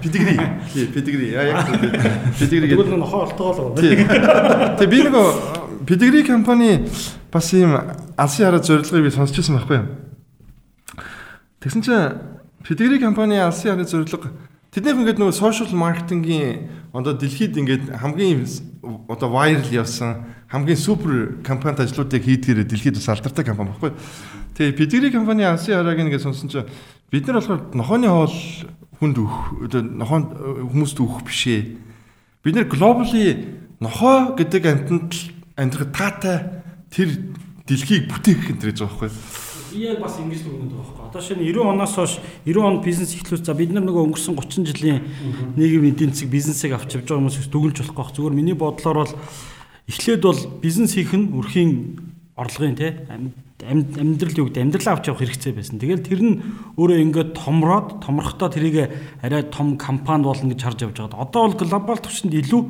[0.00, 0.34] Педигри.
[0.72, 1.28] Тий, педигри.
[1.28, 1.68] Яа яг
[2.40, 2.80] педигри гэдэг.
[2.80, 3.76] Тэгвэл нохоо ортогоо л.
[3.76, 4.00] Тий.
[4.00, 6.88] Тэгээ би нөгөө педигри компани
[7.28, 7.76] бас ийм
[8.16, 9.86] алсын хараа зорилгыг би сонсчихсан байхгүй юу?
[11.60, 12.16] Тэгсэн чинь
[12.64, 14.32] педигри компани алсын хараа зорилго
[14.72, 18.48] тэднийх ингээд нөгөө сошиал маркетингийн одоо дэлхийд ингээд хамгийн
[19.04, 23.92] одоо вайрал явсан хамгийн супер компанид ажлуудыг хийдгээр дэлхийд бас алдартай компани баггүй.
[24.56, 26.68] Тэгээ педигри компани алсын харааг ингээд сонсон чинь
[27.10, 28.36] Бид нар болохоор нохооны хоол
[29.00, 30.24] хүнд өөх одоо нохоон
[30.68, 31.80] хүмүүст өөх бишээ.
[32.44, 35.12] Бид нар глобали нохоо гэдэг амтнд
[35.56, 36.60] амьдрах таатай
[36.92, 37.32] тэр
[37.64, 39.48] дэлхийг бүтээх энэ гэж байгаа байхгүй.
[39.72, 41.08] Би яг бас ингэж дүгнэдэг байгаа байхгүй.
[41.08, 42.12] Одоо шинэ 90 оноос хойш
[42.44, 45.00] 90 он бизнес эхлүүлж за бид нар нөгөө өнгөрсөн 30 жилийн
[45.56, 48.12] нийгмийн эдийн засаг бизнесийг авч явж байгаа хүмүүс дүгнж болохгүй.
[48.20, 49.14] Зүгээр миний бодлоор бол
[49.88, 51.72] эхлээд бол бизнес хийх нь өрхийн
[52.38, 52.94] орлогын тий
[53.66, 55.82] амьдрал юу гэдэг амьдралаа авч явах хэрэгцээ байсан.
[55.82, 56.34] Тэгэл тэр нь
[56.78, 61.26] өөрөө ингээд томроод томрохдоо тэрийг арай том компани болно гэж харж явж байгаа.
[61.26, 62.62] Одоо бол глобал түвшинд илүү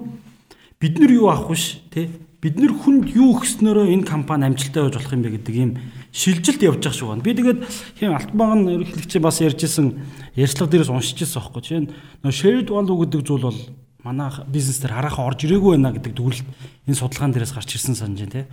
[0.80, 2.08] бид нар юу авах биш тий
[2.40, 5.70] бид нар хүнд юу өгснөөрөө энэ компани амжилттай байж болох юм бэ гэдэг ийм
[6.14, 7.18] шилжилт явж байгаа шүү.
[7.20, 7.60] Би тэгээд
[7.98, 9.86] хин алтбаан ерөнхийлөгч бас ярьжсэн
[10.38, 11.62] ярьцлага дээрээс уншиж ирсэн байхгүй.
[11.66, 13.60] Жишээ нь shared value гэдэг зүйл бол
[14.06, 16.46] манай бизнес дээр хараахан орж ирээгүй байна гэдэг дүгнэлт
[16.86, 18.46] энэ судалгаан дээрээс гарч ирсэн санаж байна тий.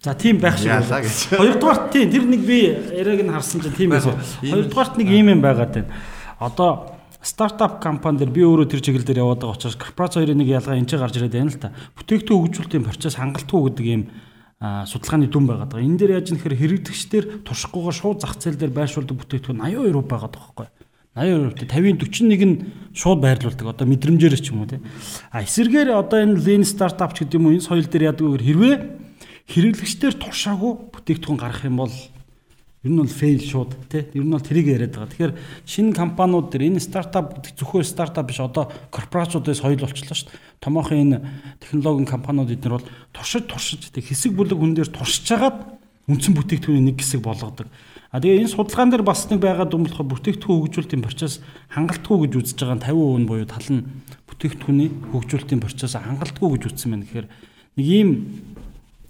[0.00, 1.04] За тийм байх шиг байна.
[1.36, 4.16] Хоёрдугаарт тийм тэр нэг би яриаг нь харсан чинь тийм байсан.
[4.40, 5.92] Хоёрдугаарт нэг ийм юм байгаад байна.
[6.40, 10.48] Одоо стартап компани дэр би өөрөө тэр чиглэл дээр яваад байгаа учраас корпорац хоёрын нэг
[10.48, 11.76] ялгаа энэ ч гарч ирээд байна л та.
[12.00, 14.02] Бүтээгдэхүүн хөгжүүлэлтийн процесс хангалтгүй гэдэг ийм
[14.88, 15.84] судалгааны дүн байгаад байгаа.
[15.84, 20.48] Энэ дээр яаж нэхэр хэрэгдэгчдэр туршихгүйгээр шууд зах зээл дээр байршуулдаг бүтээгдэхүүн 82% байгаад байгаа
[20.48, 20.68] байхгүй.
[21.12, 22.56] 80% 50 41 нь
[22.96, 23.68] шууд байрлуулдаг.
[23.68, 24.80] Одоо мэдрэмжээр ч юм уу тий.
[25.28, 28.40] А эсэргээр одоо энэ lean startup ч гэдэг юм уу энэ соёл дээр яадаг вэ
[28.40, 28.76] хэрвээ
[29.48, 31.94] хэрэглэгчдэр туршаагүй бүтээгдэхүүн гаргах юм бол
[32.82, 35.12] ер нь бол фейл шууд тий ер нь бол тэрийг яриад байгаа.
[35.12, 35.34] Тэгэхээр
[35.68, 40.40] шинэ компаниуд дэр энэ стартап гэдэг зөвхөн стартап биш одоо корпорациудаас соёл болчихлоо шүү дээ.
[40.64, 41.18] Томоохон энэ
[41.60, 45.76] технологийн компаниуд эднэр бол туршиж туршиж тий хэсэг бүлэг хүн дээр туршиж хагаад
[46.08, 47.68] үндсэн бүтээгдэхүүний нэг хэсэг болгодог.
[48.10, 52.32] А тэгээ энэ судалгаан дээр бас нэг байгаа юм болохоор бүтээгдэхүүн хөгжүүлэлтийн процесс хангалтгүй гэж
[52.42, 53.86] үзэж байгаа 50% нь буюу тал нь
[54.24, 57.06] бүтээгдэхүүний хөгжүүлэлтийн процесс хангалтгүй гэж үзсэн байна.
[57.06, 57.28] Тэгэхээр
[57.76, 58.08] нэг ийм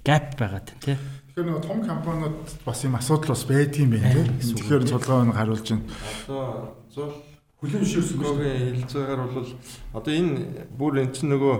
[0.04, 0.96] gap байгаад байна тий.
[0.96, 4.24] Тэгэхээр нөгөө том компаниуд бас юм асуудал бас байдгийм байх тий.
[4.54, 5.86] Тэгэхээр цулгаа нэг харуулж байна.
[6.26, 7.12] Одоо зул
[7.60, 9.48] хүлэн зөвшөөрсөн гоогийн хэлцээгээр бол
[9.92, 11.56] одоо энэ бүр эн чинь нөгөө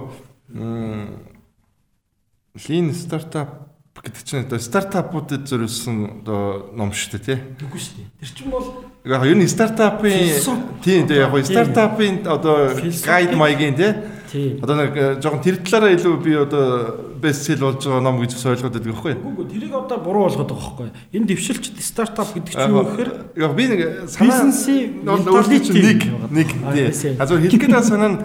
[2.56, 7.38] lean startup гэдэг чинь одоо стартапуудад зориулсан одоо ном шүү дээ тий.
[7.68, 8.08] Үгүй шүү дээ.
[8.16, 8.66] Тэр чинь бол
[9.04, 10.40] яг ер нь стартапын
[10.80, 13.92] тийм тийм яг стартапын одоо гайд маягийн тий
[14.62, 16.64] Одоо нэг э, жоохон тэр талаараа илүү би одоо
[17.18, 19.22] бестсел болж байгаа ном гэж ойлгоод байдаг байхгүй юу?
[19.34, 20.94] Үгүй тэрийг одоо буруу ойлгоод байгаа байхгүй юу?
[21.16, 25.02] Энэ дэвшилч стартап гэдэг чинь юу гэхээр яг би нэг санаа бизнесийн
[25.82, 26.48] нэг нэг
[26.94, 27.16] тий.
[27.18, 28.18] А зөв хэлэх гээд санаа нь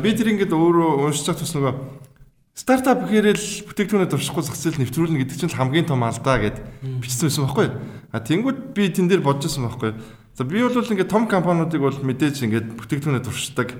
[0.00, 1.74] би тэр ингээд өөрөө уншиж байгаа тус нөгөө
[2.58, 6.58] стартап гэхээр л бүтээгдэхүүнээ дуршихгүй зах зээл нэвтрүүлнэ гэдэг чинь хамгийн том алдаа гэд
[6.98, 7.76] бичсэн байсан байхгүй юу?
[8.10, 10.00] А тэнгууд би тэн дээр бодож байсан байхгүй юу?
[10.34, 13.78] За би бол ингээд том компаниудыг бол мэдээж ингээд бүтээгдэхүүнээ дуршдаг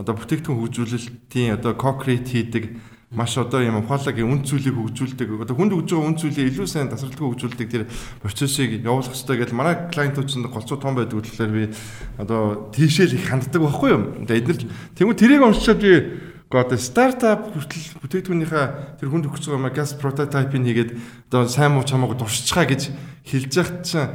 [0.00, 2.64] одоо бүтээгдэхүүн хөгжүүлэлтийн одоо concrete хийдэг
[3.12, 6.88] маш одоо юм ухаалаг үн цөлийг хөгжүүлдэг одоо хүнд өгж байгаа үн цөлийг илүү сайн
[6.94, 7.84] тасралтгүй хөгжүүлдэг тэр
[8.22, 11.74] процессыг явуулах хэрэгтэй гэдэг манай клиентууд ч голцоо том байдаг болохоор би
[12.22, 14.58] одоо тийшээл их ханддаг байхгүй юу одоо эдгээр
[14.94, 15.92] тэгвэл тэрийг уншичаад би
[16.54, 18.66] одоо стартап хүртэл бүтээгдэхүүнийхээ
[19.02, 20.90] тэр хүнд өгч байгаа газ прототипыг хийгээд
[21.34, 22.94] одоо сайн муу чамаагүй дуршчихаа гэж
[23.26, 24.06] хэлж яхад чинь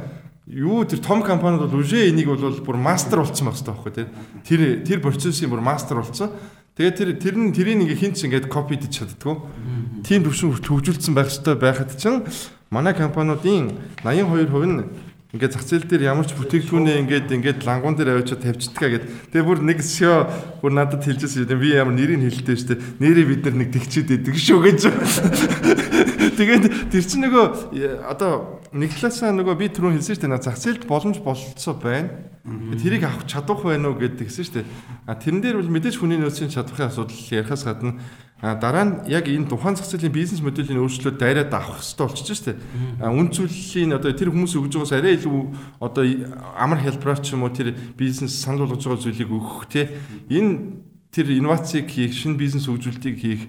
[0.46, 4.60] юу тэр том компаниуд бол үжээ энийг бол бүр мастер болцсон байх хэрэгтэй байхгүй тэр
[4.86, 6.30] тэр процессын бүр мастер болцсон.
[6.78, 9.42] Тэгээд тэр тэр нь тэрийг ингээ хинч ингээд копи диж чаддгүй.
[10.06, 12.22] Тийм төвшин хөгжүүлсэн байх хэрэгтэй байхад чинь
[12.70, 13.74] манай компаниудын
[14.06, 14.86] 82% нь
[15.34, 19.04] ингээд зах зээл дээр ямар ч бүтээгдэхүүнээ ингээд ингээд лангуун дээр авчиад тавьчихдгаа гэд.
[19.34, 20.30] Тэгээ бүр нэг шоо
[20.62, 21.58] бүр надад хэлжсэн юм.
[21.58, 22.78] Би ямар нэрийг хэлдэг штэ.
[23.02, 24.80] Нэрээ бид нар нэг тэгчээд идэг шүү гэж.
[26.38, 27.46] Тэгээд тэр чинь нөгөө
[28.06, 30.42] одоо нэг талаасаа нөгөө би түрүүн хэлсэн шүү дээ.
[30.42, 32.30] Зах зээлд боломж болцоо байна.
[32.78, 34.66] Тэрийг авах чадах байна уу гэдэг гэсэн шүү дээ.
[35.10, 37.98] А тэрэн дээр бол мэдээж хүний нөөцийн чадварын асуудал ярихаас гадна
[38.42, 42.36] А дараа нь яг энэ тухайн зах зээлийн бизнес моделийн өөрчлөлт дайраад авах хэрэгтэй болчихж
[42.36, 42.60] штэ.
[43.00, 46.04] А үн цэвэрлэлийн одоо тэр хүмүүс өгж байгаас арай илүү одоо
[46.52, 49.96] амар хэлбэраар ч юм уу тэр бизнес санал болгож байгаа зүйлийг өгөх те.
[50.28, 50.84] Энэ
[51.16, 53.42] тэр инновацийг хийх, шинэ бизнес хөгжүүлэлтийг хийх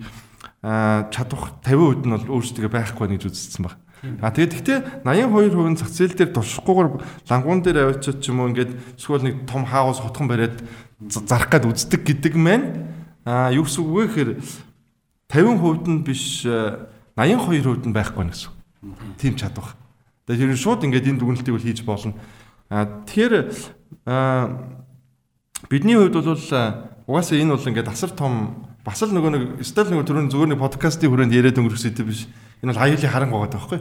[0.63, 3.77] чадвах 50% нь бол өөрсдөө байхгүй гэж үзсэн баг.
[4.21, 6.89] А тэгээд гэхдээ 82% нь зах зээл дээр туршихгүйгээр
[7.29, 10.61] лангуун дээр авчиж ч юм уу ингээд эсвэл нэг том хаус хотхон бариад
[11.01, 12.93] зарах гад үздэг гэдэг маань
[13.25, 14.31] а юу гэсэн үг вэ гэхээр
[15.29, 18.53] 50% нь биш 82% нь байхгүй гэсэн.
[20.29, 22.13] Тэгээд ер нь шууд ингээд энэ дүгнэлтийг бол хийж болно.
[22.69, 23.49] А тэгэхээр
[25.69, 26.37] бидний хувьд бол
[27.07, 30.63] угаасаа энэ бол ингээд асар том бас л нөгөө нэг стил нөгөө түрүүн зүгээр нэг
[30.63, 32.23] подкастын хүрээнд яриад өнгөрөх зүйл биш.
[32.63, 33.79] Энэ бол аюулын харанг байгаа байхгүй.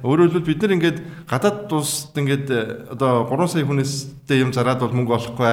[0.00, 0.98] Өөрөөр хэлбэл бид нар ингээд
[1.28, 2.48] гадаад улсад ингээд
[2.96, 5.52] одоо 3 сая хүнээстэй юм зараад бол мөнгө олохгүй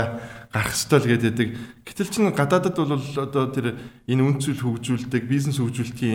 [0.56, 1.50] гарах ёстой л гэдэг.
[1.84, 3.76] Гэтэл чин гадаадад бол одоо тэр
[4.08, 6.14] энэ үнцэл хөгжүүлдэг, бизнес хөгжүүлэлтийн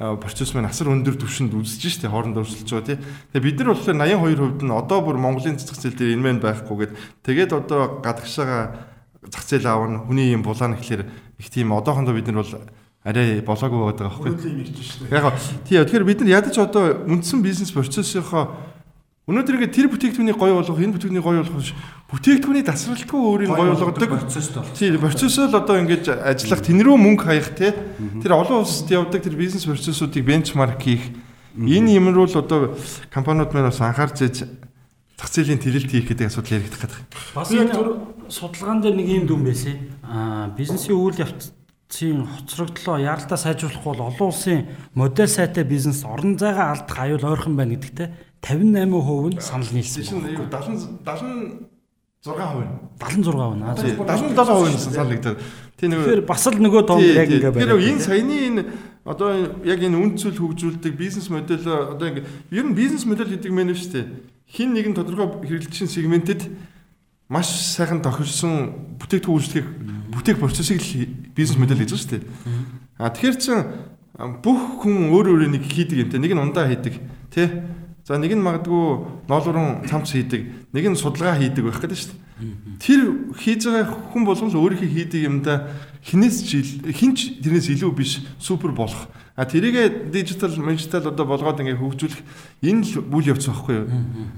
[0.00, 2.98] энэ процесс маань асар өндөр түвшинд үзэж штэ хоорондоо өрсөлдөж байгаа тий.
[3.34, 3.98] Тэгээ бид нар болохоор
[4.56, 6.92] 82% нь одоо бүр Монголын цэцэг зээл дээр энэ мэн байхгүйгээд
[7.26, 8.91] тэгээд одоо гадагшаага
[9.30, 11.06] зах зээл аавна хүний юм булаана гэхэлэр
[11.38, 12.54] их тийм одоохондоо бид нар бол
[13.04, 14.32] арай болоогүй байгаа байхгүй.
[15.10, 15.24] Яг
[15.66, 18.72] тий тэгэхээр бид нар ядаж одоо үндсэн бизнес процессынхоо
[19.22, 21.70] Өнөөдөр ингээд тэр бүтээгдэхүүнийг гоё болгох, энэ бүтээгдэхүүнийг гоё болгох биш.
[22.10, 24.66] Бүтээгдэхүүний тасралтгүй өөрийг гоё болгодог процесс бол.
[24.74, 27.70] Тийм, процесс л одоо ингээд ажиллах, тэн рүү мөнгө хаях те.
[28.18, 31.14] Тэр олон улсад явдаг тэр бизнес процессуудыг бенчмарк хийх.
[31.54, 32.74] Энэ юм руу л одоо
[33.14, 34.36] компаниуд маань бас анхаарч зэж
[35.14, 37.00] зах зээлийн тэрэлт хийх гэдэг асуудал яригдах гэдэг.
[37.30, 37.70] Бас энэ
[38.32, 39.76] судалгаан дээр нэг юм дүн байсан.
[40.00, 44.66] Аа, бизнесийн үйл явцын хоцрогдлоо яралдаа сайжруулах бол олон улсын
[44.96, 48.08] модель сайтай бизнес орон зайгаа алдах аюул ойрхон байна гэдэгтэй
[48.40, 50.02] 58% нь санал нийлсэн.
[50.02, 50.48] Тийм шүү.
[50.56, 51.68] 70
[52.22, 54.00] 76% 76%.
[54.08, 55.38] 77% нь санал нэгдээд.
[55.76, 57.60] Тийм нэг Тэгэхээр бас л нөгөө донд яг ингэ байна.
[57.68, 58.62] Тэгэхээр энэ саяны энэ
[59.04, 59.28] одоо
[59.66, 62.24] яг энэ үнцэл хөгжүүлдэг бизнес модель одоо ингэ
[62.54, 64.06] ер нь бизнес модель гэдэг мэн шүү дээ.
[64.46, 66.46] Хин нэгэн тодорхой хэрэглэгчийн сегментэд
[67.32, 69.68] маш сайхан тохирсон бүтээгдэхүүн үйлчлэгийг
[70.12, 70.84] бүтээх процессыг
[71.32, 72.22] бизнес модель гэж байна шүү дээ.
[73.00, 73.58] А тэгэхээр чин
[74.44, 76.20] бүх хүн өөр өөр нэг хийдэг юм те.
[76.20, 77.00] Нэг нь ундаа хийдэг
[77.32, 77.48] тий
[78.02, 82.82] За нэг нь магадгүй ноолуран цамц хийдэг, нэг нь судалгаа хийдэг байх гэдэг шүү дээ.
[82.82, 83.00] Тэр
[83.38, 85.70] хийж байгаа хүн болгон л өөрийнхөө хийдэг юмда
[86.02, 86.42] хинээс
[86.90, 89.06] хинч тэрнээс илүү биш супер болох.
[89.36, 92.20] А тэрийгэ дижитал, мэнжитал одоо болгоод ингээ хөгжүүлэх
[92.60, 93.86] энэ л үйл явц байхгүй юу?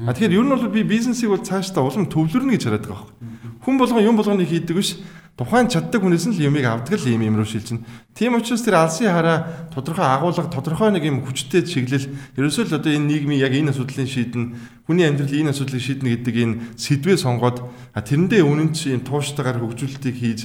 [0.07, 3.59] А тэгэхээр ер нь бол би бизнесийг бол цаашдаа улам төвлөрнө гэж хараад байгаа байхгүй.
[3.65, 5.01] Хүн болгон юм болгоныг хийдэг биш
[5.35, 7.83] тухайн чаддаг хүнээс нь л юмыг авдаг л юм юм руу шилжинэ.
[8.15, 12.07] Тийм учраас тэр алсын хараа тодорхой агуулга, тодорхой нэг юм хүчтэй чиглэл
[12.39, 14.55] ерөөсөө л одоо энэ нийгмийн яг энэ асуудлыг шийднэ,
[14.87, 17.67] хүний амьдрал энэ асуудлыг шийднэ гэдэг энэ сэдвээ сонгоод
[17.99, 20.41] тэрэндээ үнэн чи энэ тууштайгаар хөгжүүлэлтийг хийж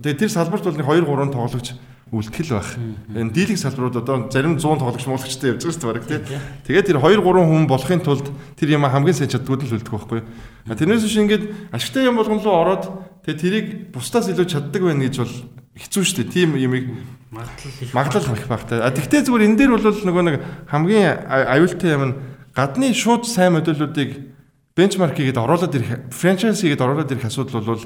[0.00, 1.76] тэгээ тэр салбарт бол 2 3 тоглогч
[2.12, 2.76] үлтгэл байх.
[3.16, 6.20] Энэ дийлэнх салбарууд одоо зарим 100 тоглогч муулагчтай явж байгаа шүү дээ баг тий.
[6.68, 8.26] Тэгээд тэр 2 3 хүн болохын тулд
[8.56, 10.20] тэр юм хамгийн сайн чаддгууд л үлдэх байхгүй.
[10.68, 12.84] Тэрнээс биш ингээд ашигтай юм болгон руу ороод
[13.24, 13.66] тэгээд тэрийг
[13.96, 15.34] бусдаас илүү чаддаг байна гэж бол
[15.72, 16.32] хэцүү шүү дээ.
[16.36, 16.84] Тийм юмыг
[17.96, 18.84] магадлал их багтай.
[18.84, 20.36] А тэгтээ зүгээр энэ дээр бол нөгөө нэг
[20.68, 22.16] хамгийн аюултай юм нь
[22.52, 24.36] гадны шууд сайн модулуудыг
[24.76, 27.84] бенчмарк хийгээд оруулаад ирэх, франчайз хийгээд оруулаад ирэх асуудал бол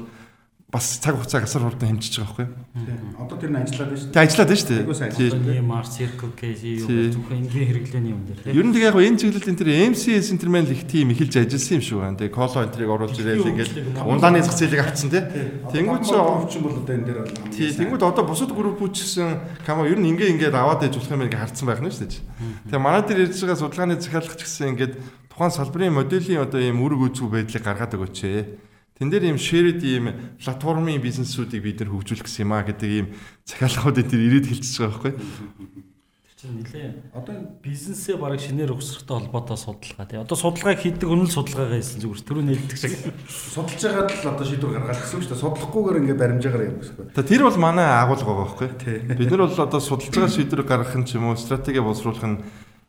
[0.67, 3.23] бас цаг хугацааг асар хурдан хэмжиж байгаа байхгүй юу?
[3.23, 4.19] Одоо тэр нь ажиллаад байна шүү дээ.
[4.19, 5.55] Ажиллаад байна шүү дээ.
[5.55, 8.51] Тийм Mars Circle K зөвхөн энгийн хэрэглээний юм дээр.
[8.51, 11.83] Ер нь тэг яг энэ чиглэлд энэ тэр MCS Interman их тийм ихэлж ажилласан юм
[11.87, 12.19] шүү байна.
[12.19, 15.23] Тэг коло энтрийг оруулж ирээл ингээд ундааны зах зээлийг авцсан тий.
[15.71, 17.47] Тэнгүүд чи овчин бол одоо энэ дээр бол.
[17.47, 21.15] Тий, тэнгүүд одоо бусад группүүд ч гэсэн кама ер нь ингээ ингээд аваад ээж болох
[21.15, 22.75] юм ингээ харцсан байх нь шүү дээ.
[22.75, 24.93] Тэгээ манай дээр ярьж байгаа судалгааны захиалгч гэсэн ингээд
[25.31, 28.67] тухайн салбарын моделийн одоо ийм үр гүйцүү байдлыг гаргаад өгөөч ээ
[28.97, 30.09] Тэн дээр ийм shared ийм
[30.41, 33.07] платформын бизнесүүдийг бид нар хөгжүүлэх гэсэн юм а гэдэг ийм
[33.45, 35.13] захиалгуудыг тэр ирээд хэлчихэж байгаа байхгүй.
[35.13, 37.13] Тэр чинь нилээ.
[37.13, 40.17] Одоо бизнесээ бараг шинээр өгсөртэй холбоотой судалгаа тий.
[40.17, 42.93] Одоо судалгааг хийдэг үнэл судалгаагаа хийсэн зүгээр түрүү нээлтдэг шиг.
[43.29, 45.43] Судалж байгаад л одоо шийдвэр гаргах гэсэн үг шүү дээ.
[45.45, 47.13] Судлахгүйгээр ингээ баримжаагаар юм гэсэн.
[47.21, 48.69] Тэр бол манай агуулга байгаа байхгүй.
[49.13, 52.41] Бид нар бол одоо судалж байгаа шийдвэр гаргах нь ч юм уу стратеги боловсруулах нь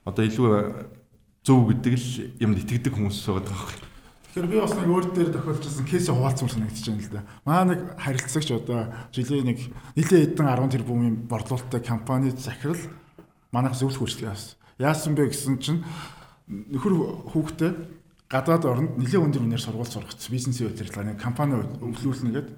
[0.09, 0.48] одоо илүү
[1.44, 2.09] зөв гэдэг л
[2.40, 3.88] юмд итгэдэг хүмүүс байгаа байхгүй.
[4.39, 7.26] Тэгэхээр би бас нэг өөр дээр тохиолдсон кейсээ хуваалцмаар санагдаж байна л да.
[7.43, 9.59] Маа нэг харилцагч одоо жилийн нэг
[9.99, 12.78] нэлээд хэдэн 10 тэрбумын борлуулалттай компани захирал
[13.51, 14.55] манайх зөвлөх үйлчлэг яасан.
[14.78, 15.82] Яасан бэ гэсэн чинь
[16.47, 17.70] нөхөр хүүхдээ
[18.30, 22.49] гадаад оронд нэлээд өндөр үнээр сургууль сургах бизнесийн удирдлагын компани өвлүүлнэ гээд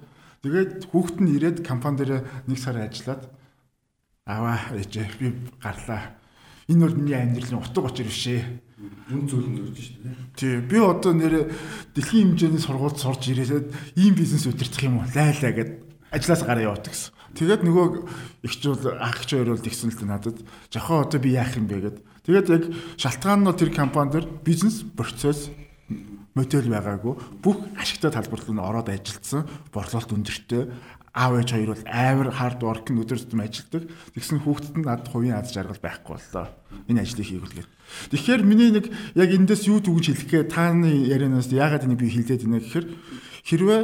[0.45, 3.25] тэгээд хүүхэд нь ирээд компани дээр нэг сар ажиллаад
[4.29, 6.13] аваа ээжээ би гарлаа.
[6.69, 8.29] Энэ бол миний амьдралын утга учир биш
[9.11, 10.15] үн зүйлэн зурж шүү дээ.
[10.35, 10.55] Тий.
[10.63, 11.51] Би одоо нэр
[11.93, 13.67] дэлхийн хэмжээний сургуульд сурж ирээд
[13.99, 15.09] ийм бизнес удирдах юм уу?
[15.11, 15.71] Лайлаа гэд
[16.11, 17.13] ажлаас гараа яваад гэсэн.
[17.31, 17.87] Тэгээд нөгөө
[18.43, 20.37] ихчүүл ах ч хоёр бол тэгсэн л дээ надад.
[20.67, 21.97] Жохоо одоо би яах юм бэ гэд.
[22.27, 22.63] Тэгээд яг
[22.99, 25.47] шалтгаан нь тэр компани дээр бизнес процесс
[26.35, 30.63] модель байгаагүй бүх ашигтай талбарт нь ороод ажилласан борлуулалт өндөртэй
[31.11, 33.83] аав ээж хоёр бол амар хард work өдөр тутам ажилладаг.
[34.15, 36.47] Тэгсэн хүүхдэд нь над хувийн аз жаргал байхгүй боллоо.
[36.87, 37.69] Энэ ажлыг хийгүүлгээд.
[38.15, 38.87] Тэгэхээр миний нэг
[39.19, 42.87] яг эндээс юу төгж хэлэхээ тааны ярианаас яагаад энийг би хэлээд байна гэхээр
[43.43, 43.81] хэрвээ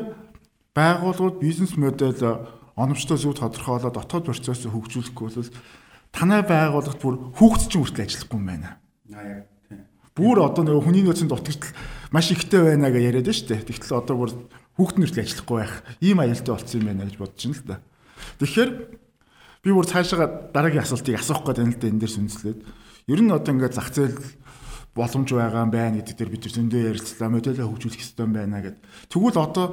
[0.71, 2.15] байгууллагууд бизнес модель
[2.79, 5.51] оновчтой зөв тодорхойлоод дотоод процессыг хөгжүүлэхгүй бол
[6.15, 8.79] танай байгууллагт бүр хүүхд чинь хүртэл ажиллахгүй юм байна.
[9.11, 9.83] Аа яг тийм.
[10.15, 11.73] Бүр одоо нэг хүний нөөцийн дутагтал
[12.11, 13.67] маш ихтэй байна гэж яриад байна шүү дээ.
[13.67, 14.31] Тэгтэл одоо бүр
[14.77, 17.77] хүүхд нэртэл ажиллахгүй байх ийм аюултай болцсон юм байна гэж бодож байна л да.
[18.39, 18.71] Тэгэхээр
[19.63, 22.59] би бүр цаашаа дараагийн асуултыг асуух гээд байна л да энэ дээр сүнслээд.
[23.11, 24.15] Ер нь одоо ингээд зах зээл
[24.97, 27.29] боломж байгаа юм байна гэдэг дээр бид нар зөндөө ярилцлаа.
[27.29, 28.77] Модельээ хөгжүүлэх хэрэгтэй байна гэд.
[29.11, 29.65] Тэгвэл одоо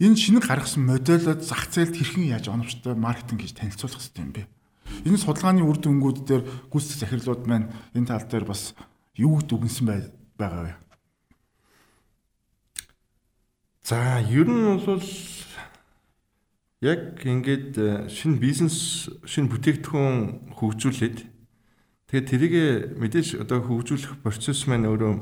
[0.00, 4.44] энэ шинэ гаргасан модельд зах зээлд хэрхэн яаж оновчтой маркетинг хийж танилцуулах хэрэгтэй юм бэ?
[5.04, 8.72] Энэ судалгааны үр дүнгууд дээр гүйцэтгэх захирлууд маань энэ тал дээр бас
[9.16, 9.84] юу дүгнсэн
[10.38, 10.72] байгаа вэ?
[13.84, 15.04] За, ер нь бол
[16.80, 21.20] яг ингээд э, шинэ бизнес, шинэ бүтээгдэхүүн хөгжүүлээд
[22.08, 22.54] тэгээд тэрийг
[22.96, 25.12] мэдээж одоо хөгжүүлэх процесс маань өөрөө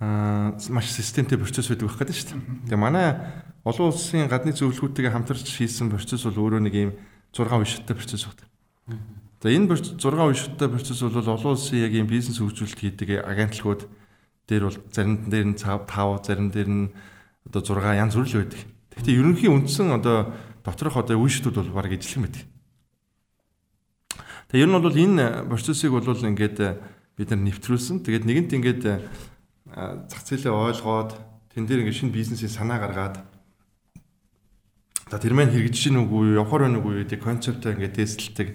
[0.00, 2.72] аа маш системтэй процесс байдаг байх гэдэг шүү дээ.
[2.72, 3.20] Тэгээ манай
[3.68, 6.92] олон улсын гадны зөвлөгөөтэйгээ хамтарч хийсэн процесс бол өөрөө нэг юм
[7.36, 8.48] 6 уншигтай процесс байна.
[9.44, 13.99] За энэ 6 уншигтай процесс бол олон улсын яг юм бизнес хөгжүүлэлт хийдэг агентлагууд
[14.50, 16.90] дээр бол зарим дээр нь 5, зарим дээр нь
[17.46, 18.60] одоо 6 янз бүр л байдаг.
[18.98, 20.34] Гэхдээ ерөнхий үндсэн одоо
[20.66, 22.44] доторх одоо үнштүүд бол баг юм байдаг.
[24.50, 26.58] Тэгээ ер нь бол энэ процессыг бол ингээд
[27.14, 28.02] бид нар нэвтрүүлсэн.
[28.02, 28.82] Тэгээд нэгэнт ингээд
[30.10, 31.14] зах зээлээ ойлгоод
[31.54, 33.22] тэн дээр ингээд шинэ бизнесийн санаа гаргаад
[35.10, 38.48] За тэр маань хэрэгжиж гин үгүй явахаар байна үгүй гэдэг концептаа ингээд тестэлдэг.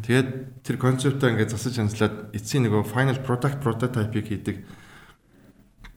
[0.00, 0.28] Тэгээд
[0.64, 4.56] тэр концептаа ингээд засаж хандлаад эцсийн нөгөө final product prototype-ийг хийдэг.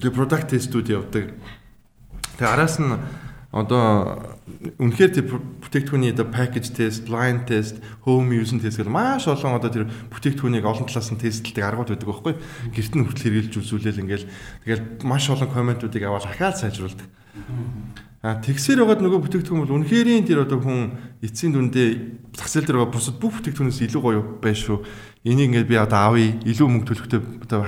[0.03, 1.31] Тэгээ product test-үүд явдаг.
[2.35, 2.91] Тэгээ араас нь
[3.55, 4.19] одоо
[4.81, 5.25] үнэхээр тэр
[5.63, 10.67] бүтээгдэхүүний одоо package test, line test, home use test гэх маш олон одоо тэр бүтээгдэхүүнийг
[10.67, 12.33] олон талаас нь тестлдэг аргууд байдаг байхгүй.
[12.75, 14.27] Гэрт нь хүртэл хэрэгжилж үзүүлээл ингээл
[14.67, 17.07] тэгэл маш олон комментуудыг аваад ахаад сайжруулдаг.
[18.25, 22.79] А тэгсээр байгаад нөгөө бүтээгдэхүүн бол үнэхэрийн тэр одоо хүн эцсийн дүндээ зах зээл дээр
[22.83, 24.79] байгаа бусад бүх бүтээгдэхүүнээс илүү гоё байна шүү.
[25.27, 27.61] Энийг ингээд би одоо авъя, илүү мөнгө төлөхтэй одоо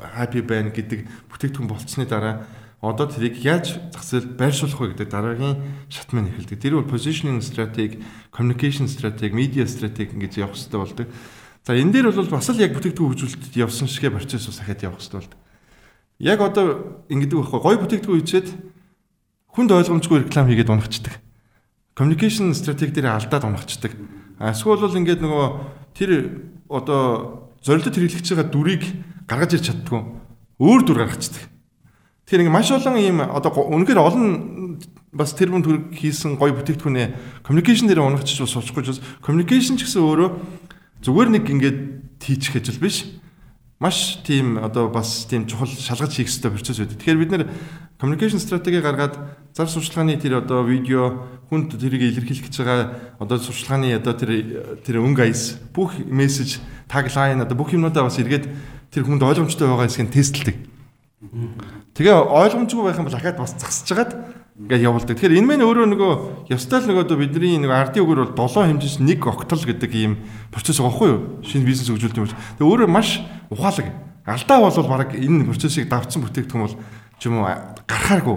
[0.00, 2.44] happy байна гэдэг бүтээгдэхүүн болцсны дараа
[2.84, 5.56] одоо тэрийг яаж зээл байршуулах вэ гэдэг дараагийн
[5.88, 6.60] шат маань эхэлдэг.
[6.60, 11.06] Тэр бол positioning strategy, communication strategy, media strategy ингэж явах хэрэгтэй болдог.
[11.64, 15.00] За энэ дээр бол бас л яг бүтээгдэхүүн хөгжүүлэлтэд явсан шигэ процесс ус ахад явах
[15.00, 15.40] хэрэгтэй болдог.
[16.20, 16.66] Яг одоо
[17.08, 18.48] ингэдэг байхгүй гоё бүтээгдэхүүн хийчихэд
[19.56, 21.16] хүнд ойлгомжгүй реклам хийгээд унахчдаг.
[21.96, 23.92] Communication strategy дээр алдаад унахчдаг.
[24.36, 25.46] Эсвэл бол ингээд нөгөө
[25.96, 26.10] тэр
[26.68, 28.84] одоо зорилтод хэрэглэж байгаа дүрийг
[29.26, 30.00] гаргаж ирч чаддгүй
[30.62, 31.44] өөр дүр гаргацдаг.
[32.26, 34.26] Тэгэхээр ингээд маш олон ийм одоо үнэхээр олон
[35.14, 39.78] бас тэр бүн төр хийсэн гоё бүтээгдэхүүнээ communication дээр унахчих бас суулчихгүй ч бас communication
[39.78, 40.30] ч гэсэн өөрөө
[41.06, 41.78] зүгээр нэг ингээд
[42.18, 43.06] хийчих гэж л биш
[43.78, 46.96] маш тийм одоо бас тийм чухал шалгаж хийх хэрэгтэй процесс байдаг.
[46.96, 47.44] Тэгэхээр бид нэр
[48.00, 49.14] communication strategy гаргаад
[49.52, 52.80] зар сурчлагын тэр одоо видео хүнд тэрийг илэрхийлэх гэж байгаа
[53.20, 54.30] одоо сурчлагын одоо тэр
[54.80, 58.48] тэр өнгө аяс бүх мессеж таглайн одоо бүх юмнуудаа бас эргээд
[58.96, 60.56] тэр хүнд ойлгомжтой байгаа хэсгийг тестэлдэг.
[61.92, 64.12] Тэгээ ойлгомжгүй байх юм бол дахиад бас засаж жагаад
[64.56, 65.20] ингээд явуулдаг.
[65.20, 66.12] Тэгэхээр энэ мэн өөрөө нөгөө
[66.48, 70.16] ёстой л нөгөө бидний нөгөө ардын үгээр бол 7 хэмжээс 1 октол гэдэг ийм
[70.48, 71.20] процесс байгаа хгүй юу?
[71.44, 72.28] Шинэ бизнес хөгжүүлэлт юм.
[72.32, 73.20] Тэгээ өөрөө маш
[73.52, 73.92] ухаалаг.
[74.24, 76.76] Алдаа бол баг энэ процессыг давцсан бүтээгдэхүүн бол
[77.20, 77.52] ч юм уу
[77.84, 78.36] гарахааргүй.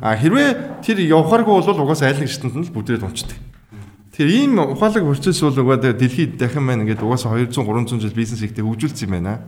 [0.00, 3.36] А хэрвээ тэр явахааргүй бол угаасаа айл нэг шатнд нь л бүдрээд унцдаг.
[4.16, 8.40] Тэгэхээр ийм ухаалаг процесс бол угаасаа дэлхийд дахин маань ингээд угаасаа 200 300 жил бизнес
[8.40, 9.40] хийхдээ хөгжүүлсэн юм байна.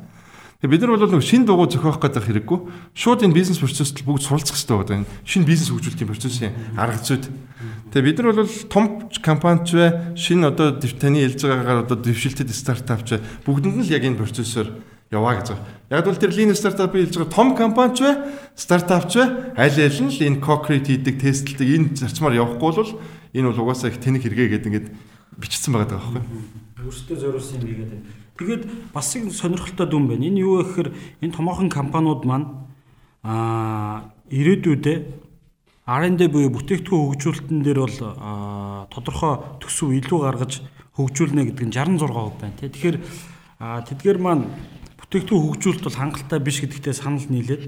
[0.64, 2.58] Бид нар бол нэг шинэ дугуй зохиох гэдэг хэрэггүй.
[2.96, 4.96] Шууд энэ бизнес процессд бүгд суралцах хэрэгтэй байдаг.
[5.04, 7.28] Энэ шинэ бизнес хөгжүүлэлтийн процессын арга зүйд.
[7.92, 8.84] Тэгээ бид нар бол том
[9.20, 13.20] компанич бай, шинэ одоо таны хэлж байгаагаар одоо дэвшилтэд стартапч бай.
[13.44, 14.72] Бүгдэнд нь л яг энэ процессор
[15.12, 15.68] яваа гэж байгаа.
[15.92, 18.14] Яг бол тэр lean startup хэлж байгаа том компанич бай,
[18.56, 19.28] стартапч бай,
[19.60, 22.92] аль аль нь л энэ concrete хийдэг, тестлдэг энэ зарчмаар явахгүй бол
[23.36, 24.88] энэ бол угаасаа их тэнэг хэрэгэ гэдэг ингээд
[25.36, 26.22] бичсэн байгаа байхгүй.
[26.82, 28.23] Өөртөө зориулсан юм хийгээд байна.
[28.34, 30.26] Тэгээд бас нэг сонирхолтой дүн байна.
[30.26, 30.88] Энэ юу вэ гэхээр
[31.22, 32.66] энэ томоохон компаниуд маань
[33.22, 34.98] аа ирээдүйдээ
[35.84, 37.98] R&D буюу бүтээгдэхүүн хөгжүүлэлтэн дээр бол
[38.88, 40.52] тодорхой төсөв илүү гаргаж
[40.96, 42.72] хөгжүүлнэ гэдэг нь 66% байна тий.
[42.72, 42.96] Тэгэхээр
[43.60, 44.48] тэдгээр маань
[44.96, 47.62] бүтээгдэхүүн хөгжүүлэлт бол хангалттай биш гэдэгтээ санал нийлээд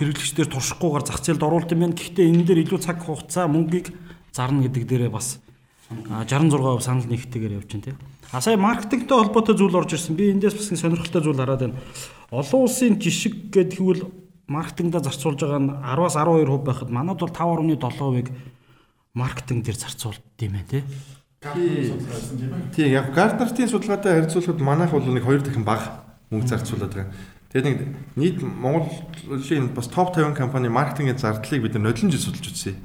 [0.00, 1.98] хэрэглэгчдэр туршихгүйгээр зах зээлд оруулалт юм байна.
[2.00, 3.92] Гэхдээ энэ дээр илүү цаг хугацаа мөнгийг
[4.32, 5.38] зарна гэдэг дээрээ бас
[5.92, 7.94] 66% санал нэгтгэгээр явж байна тий.
[8.32, 10.16] А сая маркетингтэй холбоотой зүйл орж ирсэн.
[10.16, 11.76] Би эндээс бас сонирхолтой зүйл хараад байна.
[12.32, 14.08] Олон улсын жишг гэдэг хэвэл
[14.48, 18.32] маркетингда зарцуулж байгаа нь 10-аас 12% байхад манад бол 5.7%-ыг
[19.12, 20.82] маркетинг дээр зарцуулд юм байна тий.
[22.72, 27.12] Тийм яг Гартнертийн судалгаатай харьцуулахад манайх бол нэг 2 дахин бага мөнгө зарцуулаад байгаа.
[27.52, 27.80] Тэгээд нэг
[28.16, 32.80] нийт Монголын бас топ 50 компани маркетингийн зардлыг бид нодлон жил судалж үзсэн.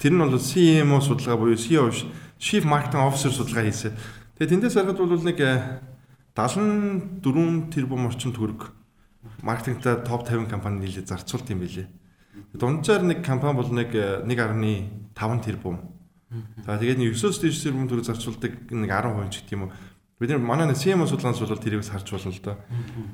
[0.00, 1.92] Тэр нь бол CMO судалгаа буюу CEO
[2.40, 3.92] Chief Marketing Officer судалгаа хийсэн.
[4.40, 5.68] Тэгээ тэндээс харахад бол нэг 74
[6.32, 8.72] э, тэрбум орчим төгрөг
[9.44, 11.84] маркетингта топ 50 компани нийлээ зарцуулт юм билээ.
[12.56, 15.92] Дунджаар нэг компани бол нэг 1.5 тэрбум.
[16.64, 19.76] За тэгээд нэг 9-өөс дээш тэрбум төгрөг зарцуулдаг нэг 10% ч гэх юм уу.
[20.16, 22.56] Бид нар манай CMO судалгаанаас бол тэрийг харж болно л доо.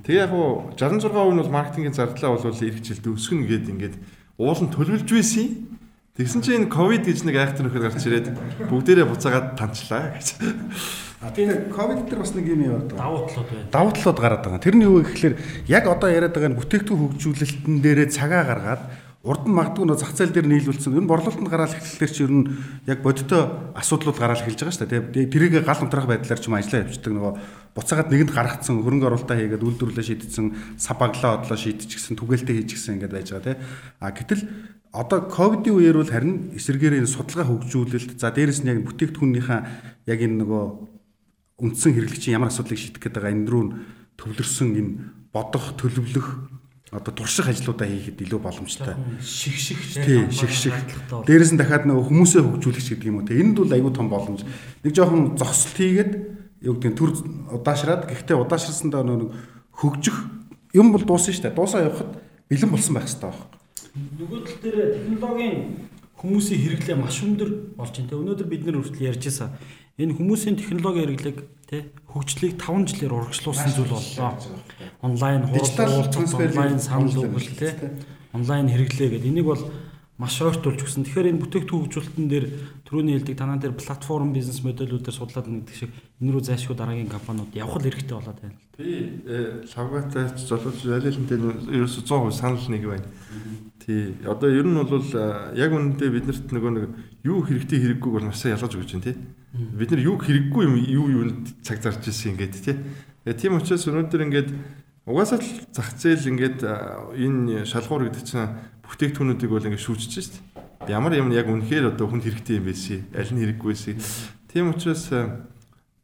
[0.07, 3.99] Тэгээ яг хуу 66% нь бол маркетингийн зардлаа бол эх жилд өсгөн гээд ингээд
[4.39, 5.75] уулын төлөвлөж байсан.
[6.17, 8.33] Тэгсэн чинь энэ ковид гэж нэг айхтар нөхөр гарч ирээд
[8.73, 10.29] бүгдээрээ буцаагаад танчлаа гэж.
[11.35, 13.03] Тийм ковид дээр бас нэг юм яваад байгаа.
[13.03, 13.71] Давуу талууд байна.
[13.73, 14.63] Давуу талууд гараад байгаа.
[14.63, 15.35] Тэр нь юу вэ гэхээр
[15.67, 18.83] яг одоо яриад байгаа нь бүтээгдэхүүн хөгжүүлэлтэн дээрээ цагаа гаргаад
[19.27, 20.95] урд нь магадгүй нөө зах зээл дээр нийлүүлсэн.
[20.95, 22.47] Энэ борлуулалтанд гараал эхлэхээр чи ер нь
[22.87, 23.43] яг бодиттой
[23.75, 25.27] асуудлууд гараал эхэлж байгаа шүү дээ.
[25.27, 27.33] Тэрийг гал унтрах байдлаар ч юм ажиллаа явуулдаг нөгөө
[27.75, 30.47] буцаагаад нэгэнд гаргацсан хөрөнгө оруулалтаа хийгээд үйлдвэрлэлээ шийдсэн
[30.79, 33.59] сабаглаа одлоо шийдчихсэн түгээлтээ хийчихсэн ингээд байж байгаа тийм.
[33.99, 34.43] А гэтэл
[34.95, 39.61] одоо ковидын үеэр бол харин эсэргээр энэ судалгаа хөгжүүлэлт за дээрэс нь яг бүтээгдэхүүнийхээ
[40.07, 40.65] яг энэ нөгөө
[41.57, 43.65] үндсэн хэрэглэгчийн ямар асуудлыг шийдэх гээд байгаа энэ рүү
[44.21, 44.93] төвлөрсөн энэ
[45.33, 46.29] бодох төлөвлөх
[46.93, 48.95] одоо турших ажлуудаа хийхэд илүү боломжтой.
[49.21, 50.77] Шигших тий, шигших.
[51.27, 53.27] Дээрээс нь дахиад нөгөө хүмүүсээ хөгжүүлэх гэдэг юм уу.
[53.27, 54.47] Тэ энд бол аюу тум боломж.
[54.87, 56.13] Нэг жоохон зогсолт хийгээд
[56.63, 57.11] юу гэдэг нь төр
[57.53, 59.29] удаашраад гэхдээ удаашрсандаа нөгөө
[59.75, 60.17] хөгжих
[60.79, 61.59] юм бол дуусна шүү дээ.
[61.59, 62.11] Дуусаа явахад
[62.49, 63.51] бэлэн болсон байх хэрэгтэй байна.
[63.97, 65.57] Нөгөө тал дээр технологийн
[66.17, 68.15] хүмүүсийн хэрэглээ маш өндөр болж байна.
[68.15, 69.51] Өнөөдөр бид нэр хүртэл ярьж байсан.
[69.97, 71.37] Энэ хүмүүсийн технологи хэрэглэг
[71.73, 74.37] тий хөгжлийг 5 жилээр урагшлуулсан зүйл боллоо.
[75.01, 77.73] Онлайн хурал онлайн санал өгөл тий
[78.37, 79.65] онлайн хэрэглээ гэдэг энийг бол
[80.21, 81.05] маш ойртуулж өгсөн.
[81.05, 82.47] Тэгэхээр энэ бүтээгдэхүүн хөгжүүлэлтэн дээр
[82.89, 87.53] түрүүний хэлдэг танаа дээр платформ бизнес модулүүдээр судлаад нэгдэг шиг энэ рүү зайлшгүй дараагийн компаниуд
[87.53, 88.57] явах хэрэгтэй болоод байна.
[88.77, 89.25] Би
[89.77, 91.37] лавгатай золиос ялэлэнтэй
[91.73, 93.09] ерөөсө 100% санал нэг байна.
[93.87, 94.19] Тий.
[94.27, 94.99] Одоо ер нь бол
[95.55, 96.85] яг үнэндээ биднэрт нөгөө нэг
[97.23, 99.17] юу хэрэгтэй хэрэггүйг бол сайн ялгаж өгч байна тий.
[99.55, 102.75] Бид нар юу хэрэггүй юм юу юунд цаг зарж ирсэн ингээд тий.
[103.23, 104.51] Тэгээ тийм учраас өнөөдөр ингээд
[105.07, 108.59] угаасаа л зах зээл ингээд энэ шалгуур гэдэг чинь
[108.91, 110.35] бүтээгдэхүүнүүдийг бол ингээд шүүжиж шít.
[110.91, 113.07] Ямар юм яг үнэхээр одоо хүнд хэрэгтэй юм байсан.
[113.15, 114.03] Аль нь хэрэггүй байсан.
[114.51, 115.15] Тийм учраас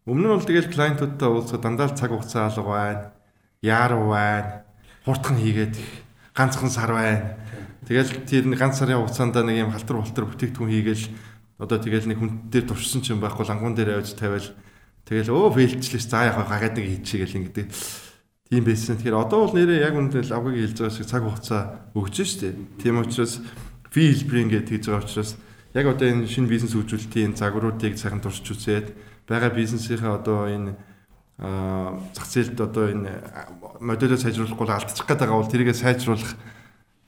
[0.06, 3.02] өмнө нь бол тэгэл клиентуудтай уулзах дандаа цаг хугацаа алга байна.
[3.58, 4.70] Яар байна.
[5.02, 5.74] Хурдхан хийгээд
[6.34, 7.36] ганцхан сар байна.
[7.86, 11.04] Тэгэл тэр ганц сарын хугацаанд нэг юм халтар халтар бүтээгдэхүүн хийгээл
[11.62, 14.50] Одоо тэгэл нэг хүн дээр туршсан ч юм байхгүй лангуун дээр авч тавиал
[15.06, 17.70] тэгэл өө фейлчлээс за яг гагаад нэг хийчихгээл ингэдэг.
[18.50, 18.98] Тийм байсан.
[18.98, 21.62] Тэгэхээр одоо бол нэрээ яг үндэл авгыг хэлж байгаа шиг цаг хугацаа
[21.94, 22.58] өгч штеп.
[22.82, 23.38] Тийм учраас
[23.94, 25.38] фи хэлбэрийн гэдэг хийж байгаа учраас
[25.70, 28.86] яг одоо энэ шинэ бизнес хөгжүүлэлтийн загваруудыг сайхан туршиж үзээд
[29.30, 30.74] байгаа бизнесийнхээ одоо энэ
[31.38, 33.12] зах зээлд одоо энэ
[33.80, 36.36] модельо сайжруулахгүй алдчих гээд байгаа бол тэрийгэ сайжруулах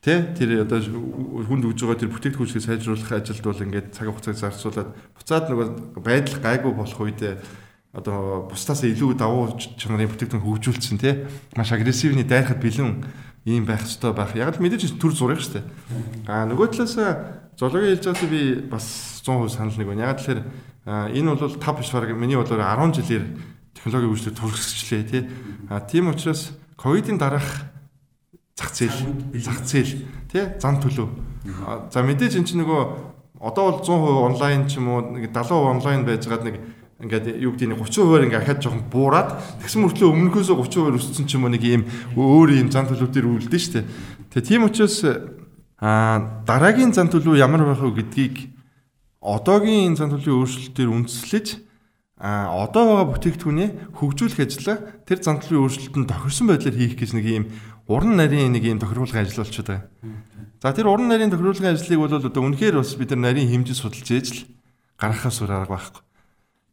[0.04, 4.90] Тэ тэр одоо хүнд өгж байгаа тэр бүтээгдэхүүнчийг сайжруулах ажилд бол ингээд цаг хугацааг зарцуулаад
[5.16, 7.40] буцаад нөгөө байдал гайгүй болох үед
[7.96, 11.24] одоо бусдаас илүү давуу чанарын бүтээгдэхүүн хөгжүүлсэн тий
[11.56, 13.00] маш агрессивны дайрахад бэлэн
[13.48, 14.36] ийм байх ёстой байх.
[14.36, 15.64] Яг л мэдээж төр шүү дээ.
[16.28, 16.96] Аа нөгөө талаас
[17.56, 18.84] зоологийн хэлж байгаасаа би бас
[19.24, 20.12] 100% санал нэг байна.
[20.12, 20.40] Яг тэгэхээр
[21.16, 23.24] энэ бол тав биш баг миний бодлоор 10 жилээр
[23.84, 25.22] технологийн хөгжлөд туршилчлээ тий.
[25.68, 27.68] Аа тийм учраас ковидын дараах
[28.56, 28.96] зах зээл
[29.36, 31.12] зах зээл тий зан төлөв.
[31.92, 32.80] За мэдээж эн чинь нөгөө
[33.44, 36.56] одоо бол 100% онлайн ч юм уу нэг 70% онлайн байжгаад нэг
[37.04, 39.28] ингээд юу гэдэг нь 30%-аар ингээд ахаад жоохон буураад
[39.60, 41.84] тэгсэн мөртлөө өмнөхөөсөө 30% өссөн ч юм уу нэг ийм
[42.16, 43.84] өөр ийм зан төлөвдөр үлдэн штэ.
[44.32, 45.04] Тэгээ тийм учраас
[45.76, 48.48] а дараагийн зан төлөв ямар байх вэ гэдгийг
[49.20, 51.46] одоогийн зан төлөвийн өөрчлөлтөөр үндэслэж
[52.18, 57.26] а одоо байгаа бүтээгдэхүүнээ хөгжүүлэх ажлаа тэр зан төлөвийн өөрчлөлтөнд тохирсон байдлаар хийх гэж нэг
[57.26, 57.44] ийм
[57.90, 59.90] уран нарийн нэг юм тохируулгын ажил болчиход байгаа.
[60.62, 64.08] За тэр уран нарийн тохируулгын ажлыг бол одоо үнэхээр бас бид нар нарийн хэмжиж судалж
[64.08, 64.40] ээж л
[64.94, 66.02] гаргахаас өөр арга байхгүй.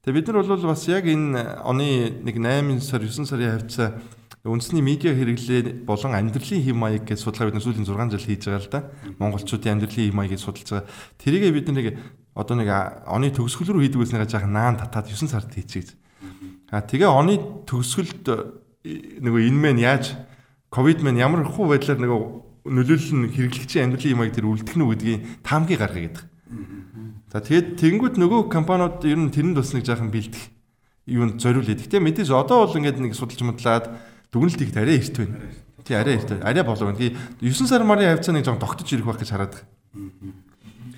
[0.06, 3.98] Тэгээ бид нар бол бас яг энэ оны нэг 8 сар 9 сарын хавцаа
[4.42, 8.62] үндэсний медиа хэрэглээ болон амьдралын хэм маяг гэж судалгаа бид сүүлийн 6 жил хийж байгаа
[8.66, 8.80] л да.
[9.22, 10.90] Монголчуудын амьдралын хэм маягийг судалж байгаа.
[11.22, 11.88] Тэрийг бид нэг
[12.34, 12.70] одоо нэг
[13.08, 16.00] оны төгсгөл рүү хийдэг гэснээр жаахан наан татаад 9 сард хийчихээ.
[16.72, 17.36] А тэгээ оны
[17.68, 18.24] төгсгөлд
[19.20, 20.16] нөгөө энэ мэн яаж
[20.72, 22.12] ковид маань ямар хуу байдлаар нэг
[22.64, 26.26] нөлөөлөл нь хэрэглэгчийн амьдралын юм аяг тэр үлдэх нь гэдгийг таамгийг гаргая гэдэг.
[27.32, 30.44] За тэгээд тэнгууд нөгөө компаниуд ер нь тэрэнд бас нэг жаахан бэлдэх
[31.12, 31.76] юунд зориулъя.
[31.76, 33.86] Гэтэ мэдээж одоо бол ингээд нэг судалж мэдлаад
[34.32, 35.40] дүгнэлт их арай эрт байна.
[35.84, 36.30] Тий арай эрт.
[36.40, 36.96] Арай болов.
[36.96, 39.56] Тэгээ 9 сар марын хавцаа нэг жоохон тогтож ирэх байх гэж хараад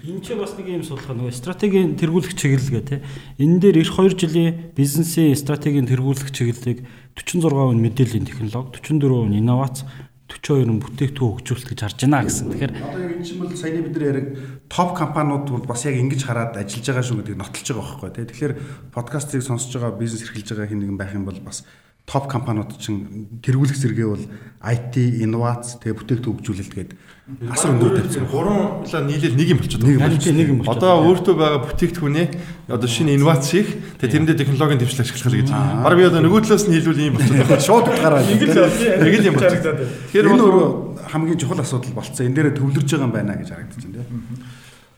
[0.03, 0.19] байна.
[0.19, 3.01] Энэ ч бас нэг юм судалгаа нөгөө стратегийн тэргүүлэх чиглэл гэх тээ.
[3.39, 6.83] Энэ дээр эх 2 жилийн бизнесийн стратегийн тэргүүлэх чиглэлийг
[7.15, 9.87] 46% нь мэдээллийн технологи, 44% нь инновац,
[10.27, 12.51] 42 нь бүтээгдэхүүн хөгжүүлэлт гэж харж байна гэсэн.
[12.51, 14.27] Тэгэхээр одоо яг энэ чинь бол саяны бид нар яг
[14.67, 18.25] топ компаниуд бол бас яг ингэж хараад ажиллаж байгаа шүү гэдгийг нотолж байгаа байхгүй тий.
[18.27, 18.53] Тэгэхээр
[18.91, 21.63] подкастыг сонсож байгаа бизнес эрхэлж байгаа хэн нэгэн байх юм бол бас
[22.05, 24.25] топ компаниуд чинь тэргүүлэх зэрэгээ бол
[24.63, 28.27] IT, инновац, тэгээ бүтээгдэхүүн хөгжүүлэлт гэдэг асар өндөр тавьсан.
[28.27, 29.87] Гурван лаа нийлэл нэг юм болчиход
[30.19, 32.27] тийм нэг юм болчиход Одоо өөртөө байгаа бүтээгдэхүүнээ
[32.67, 33.71] одоо шинэ инновац хийх
[34.03, 35.49] тэгээ тэрэндээ технологийн дэвшил ашиглах гэж.
[35.55, 37.63] Бараг би одоо нөгөө талаас нь хэлвэл ийм болчиход байна.
[37.71, 38.27] Шууд гараад.
[38.27, 39.79] Нэг л юм болчиход.
[40.11, 42.27] Тэгэхээр бол хамгийн чухал асуудал болцсон.
[42.27, 44.03] Энэ дээр төвлөрж байгаа юм байна гэж харагдаж байна.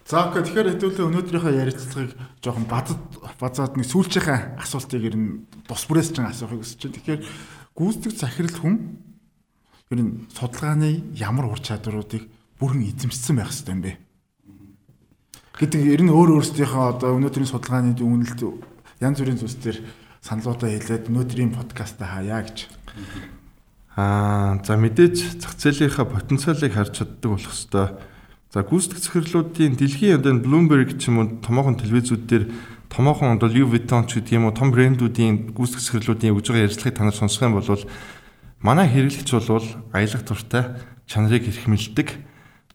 [0.06, 2.14] За окей тэгэхээр хэдүүлээ өнөөдрийнхөө ярилцлагыг
[2.45, 3.01] жоохон бадад
[3.41, 6.97] базаад нэг сүүлчийнхээ асуултыг ер нь тус бүрээс ч асуухыг хүсэж байна.
[7.01, 7.22] Тэгэхээр
[7.74, 8.76] гүйцэтгэх захирал хүн
[9.89, 12.30] ер нь судалгааны ямар ур чадваруудыг
[12.62, 13.93] бүрэн эзэмшсэн байх хэрэгтэй юм бэ?
[15.56, 18.39] гэдэг ер нь өөр өөрсдийнхөө одоо өнөөдрийн судалгааны үнэлт
[18.99, 19.78] янз бүрийн зүйлс төр
[20.20, 22.68] саналуудаа хэлээд өнөөдрийн подкастаа хаяа гэж.
[23.95, 28.14] Аа за мэдээж зах зээлийнхаа потенциалыг харж чаддаг болох хэвээр.
[28.56, 32.43] За гүйцэтгэх захирлуудын дэлхийн одоо Bloomberg ч юм уу томоохон телевизүүд дээр
[32.88, 36.95] томоохон одоо Louis Vuitton ч гэдэг юм уу том брэндүүдийн гүйцэтгэх захирлуудын өгж байгаа ярилцлагыг
[36.95, 37.68] та нар сонсох юм бол
[38.64, 40.64] манай хэрэглэгч бол аялах туртай
[41.03, 42.08] чанарыг хэрхмэлдэг,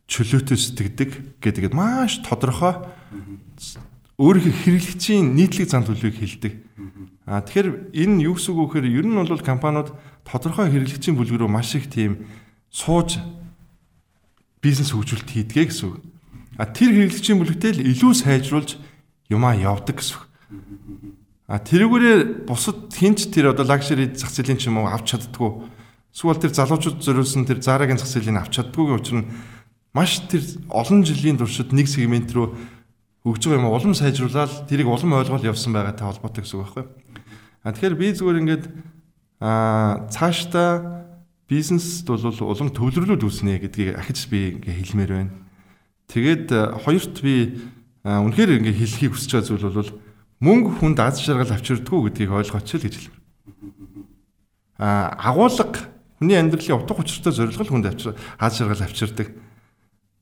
[0.05, 1.11] чөлөөтэй сэтгэдэг
[1.41, 2.77] гэдэг маш тодорхой
[4.21, 6.53] өөрийнхөө хэрэглэгчийн нийтлэг зан төлөвийг хэлдэг.
[7.25, 9.97] А тэгэхээр энэ юу гэсэн үг вэ гэхээр ер нь бол компаниуд
[10.29, 12.29] тодорхой хэрэглэгчийн бүлгэрөө маш их тийм
[12.69, 13.17] сууж
[14.61, 16.01] бизнес хөгжүүлэлт хийдгээ гэсэн үг.
[16.61, 18.77] А тэр хэрэглэгчийн бүлэгтэй л илүү сайжруулж
[19.33, 20.25] юмаа явдаг гэсэн үг.
[21.51, 25.67] А тэрүүгээрээ бусад хинч тэр одоо лагшери зах зээлийн ч юм уу авч чаддгүй.
[26.15, 29.31] Эсвэл тэр залуучууд зориулсан тэр заарагийн зах зээлийн авч чаддгүйгийн учир нь
[29.91, 32.55] маш тэр олон жилийн туршид нэг сегмент рүү
[33.27, 36.85] хөгж байгаа юм улам сайжруулаад тэрийг улам ойлгол явсан байгаатай холбоотой гэсэн үг байхгүй.
[37.67, 38.65] А тэгэхээр би зүгээр ингээд
[39.43, 41.10] а цаашдаа
[41.51, 45.35] бизнест бол улам төвлөрлүүд үүснэ гэдгийг ахиж би ингээ хэлмээр байна.
[46.07, 46.47] Тэгээд
[46.87, 47.59] хоёрт би
[48.07, 49.93] үнэхээр ингээ хэлхийг хүсэж байгаа зүйл бол
[50.39, 53.19] мөнгө хүнд аз жаргал авчирдгүү гэдгийг ойлгооч л гэж хэлмээр.
[54.79, 55.91] А агуулга
[56.23, 59.35] хүний амьдралын утга учиртай зорилго хүнд авчир аз жаргал авчирдаг.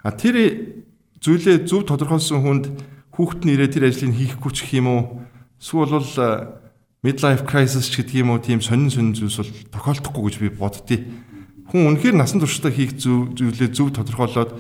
[0.01, 0.81] А тэр
[1.21, 2.65] зүйлээ зөв тодорхойлсон хүнд
[3.13, 5.03] хүүхэд нь ирээ тэр ажлыг хийхгүй ч гэх юм уу
[5.59, 6.11] эсвэл бол
[7.03, 10.97] midlife crisis ч гэдэг юм уу тийм сонин сонин зүйлс бол тохиолдохгүй гэж би боддتي.
[11.71, 14.59] Хүн үнэхээр насан туршдаа хийх зүйлээ зөв тодорхойлоод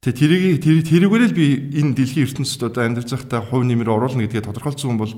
[0.00, 1.46] тэг тэрийг тэрүүгээр л би
[1.76, 5.14] энэ дэлхийн ертөнцид одоо амьдарч байхдаа хувь нэмрээ оруулна гэдгээ тодорхойлсон хүн бол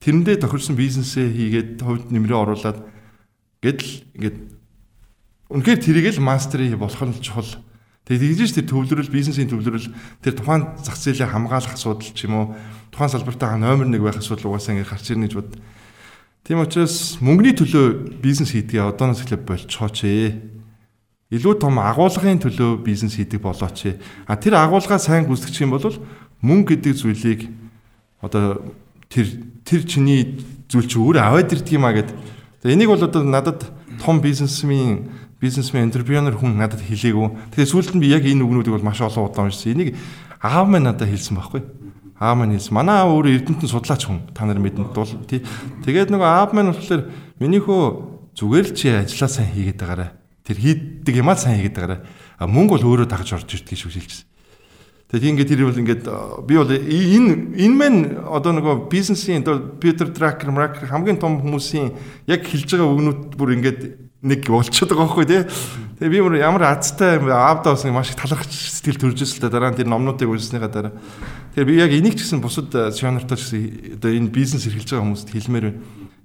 [0.00, 2.78] тэрэндээ тохирсон бизнесээ хийгээд хувь нэмрээ оруулаад
[3.60, 4.36] гэдэл ингээд
[5.52, 7.60] үнэхээр тэрийг л мастери болох нь чухал.
[8.08, 9.92] Тэгээд тэгжээж тэр төвлөрөл бизнесийн төвлөрөл
[10.24, 12.46] тэр тухайн зах зээлийн хамгаалах асуудал ч юм уу
[12.92, 15.56] тухайн салбартаа номер 1 байх асуудал угаасаа ингэ гарч ирнэ гэж бод.
[16.44, 20.36] Тийм учраас мөнгөний төлөө бизнес хийдгээ одооноос эхлээд болчихооч ээ.
[21.32, 23.96] Илүү том агуулгын төлөө бизнес хийдэг болооч ээ.
[24.28, 25.88] А тэр агуулгаа сайн гүйцэтгэх юм бол
[26.44, 27.40] мөнгө гэдэг зүйлийг
[28.20, 28.60] одоо
[29.08, 32.12] тэр тэр чиний зүйл чи өөрөө аваад ирдэг юм а гэд.
[32.68, 33.72] Энийг бол одоо надад
[34.04, 35.08] том бизнесмен
[35.40, 37.56] бизнесмен энтерпренер хүн надад хэлээгүү.
[37.56, 39.72] Тэгээ сүүлд нь би яг энэ үгнүүдийг бол маш олон удаа уншсан.
[39.72, 39.96] Энийг
[40.44, 41.81] аав минь надад хэлсэн байхгүй
[42.22, 42.74] аав маань хэлсэн.
[42.78, 44.30] Манай аав өөрөө Эрдэнэтэн судлаач хүн.
[44.30, 45.42] Та нар мэднэ дул тий.
[45.82, 47.10] Тэгээд нөгөө аав маань болохоор
[47.42, 47.82] минийхөө
[48.38, 50.10] зүгээр л чи ажиллаа сайн хийгээд байгаарай.
[50.46, 52.00] Тэр хийдэг юмаа сайн хийгээд байгаарай.
[52.38, 54.30] А мөнгө бол өөрөө дагаж орж ирдэг шүү хэлчихсэн.
[55.12, 56.04] Тэгээд ингээд тэр бол ингээд
[56.48, 61.92] би бол энэ энэ мэн одоо нөгөө бизнесийн одоо Питер Дракер, Мракер хамгийн том хүмүүсийн
[62.24, 63.80] яг хэлж байгаа үгнүүд бүр ингээд
[64.24, 65.42] нэг болчиход байгаа байхгүй тий.
[66.00, 69.74] Тэгээ би мөр ямар азтай аавдаа бас маш их талархаж сэтгэл төржсэн л та дараа
[69.74, 70.96] нь тэр номнуудыг уншсныгаа дараа.
[71.52, 73.62] Тэгээ би яг энийг ч гэсэн бусад жанртай ч гэсэн
[74.00, 75.80] одоо энэ бизнес эрхэлж байгаа хүмүүст хэлмээр байна.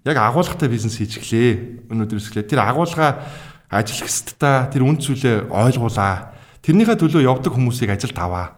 [0.07, 1.83] Яг агуулгатай бизнес хийж эхлэе.
[1.91, 2.47] Өнөөдрөөс эхлэе.
[2.47, 3.27] Тэр агуулга
[3.67, 6.31] ажилчдаа тэр үн цөлөө ойлгуулаа.
[6.63, 8.55] Тэрнийхээ төлөө явдаг хүмүүсийг ажилд аваа.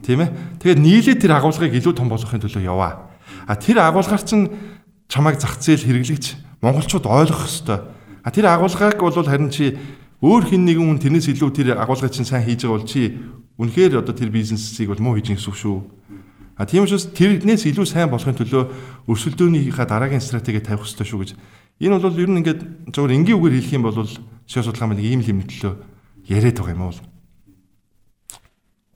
[0.00, 0.32] Тийм ээ.
[0.64, 3.12] Тэгээд нийлээ тэр агуулгыг илүү том болгохын төлөө яваа.
[3.44, 4.48] А тэр агуулгаар чинь
[5.12, 7.92] чамайг зах зээл хэрэглэгч монголчууд ойлгох ёстой
[8.26, 9.78] А тэр агуулгыг бол харин чи
[10.18, 13.22] өөр хин нэгэн хүн тэрнээс илүү тэр агуулгыг чинь сайн хийж байгаа бол чи
[13.54, 15.78] үнэхээр одоо тэр бизнесийг бол муу хийж гин шүү.
[16.56, 21.30] А тийм учраас тэрнээс илүү сайн болохын төлөө өрсөлдөөнийхээ дараагийн стратеги тавих хэрэгтэй шүү гэж.
[21.84, 22.60] Энэ бол ер нь ингээд
[22.96, 24.08] зөвхөн энгийн үгээр хэлэх юм бол
[24.48, 25.72] шээ судалгаа маань ийм л юм төлөө
[26.32, 26.96] яриад байгаа юм уу?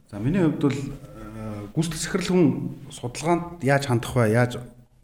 [0.09, 0.79] За миний хувьд бол
[1.77, 2.47] гүйцэтгэх захирал хүн
[2.89, 4.33] судалгаанд яаж хандах вэ?
[4.33, 4.57] Яаж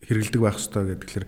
[0.09, 1.04] хэрэгэлдэг байх ёстой гэдэг.
[1.04, 1.26] Тэгэхээр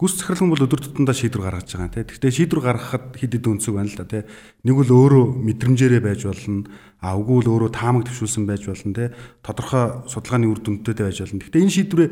[0.00, 2.06] Гүс захирлан бол өдөр тутамдаа шийдвэр гаргаж байгаа тийм.
[2.10, 4.24] Гэхдээ шийдвэр гаргахад хэд хэдэн өнцөг байна л да тийм.
[4.66, 6.66] Нэг бол өөрөө мэдрэмжээрээ байж болно.
[6.98, 9.14] А үгүй л өөрөө таамаг төвшүүлсэн байж болно тийм.
[9.46, 11.38] Тодорхой судалгааны үр дүнтэй байж болно.
[11.38, 12.08] Гэхдээ энэ шийдвэрээ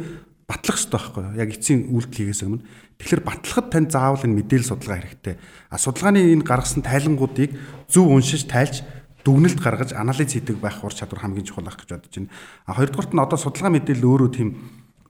[0.51, 1.39] батлах хэрэгтэй байхгүй юу?
[1.39, 2.67] Яг эцсийн үйлдэл хийгээс өмнө.
[2.99, 5.35] Тэгэхээр батлахад тань заавал энэ мэдээлэл судалгаа хэрэгтэй.
[5.71, 7.51] А судалгааны энэ гаргасан тайлангуудыг
[7.87, 8.83] зөв уншиж тайлж
[9.25, 12.31] дүгнэлт гаргаж анализ хийдэг байх ур чадвар хамгийн чухал байх гэж бодож байна.
[12.67, 14.49] А хоёрдугаарт нь одоо судалгаа мэдээлэл өөрөө тийм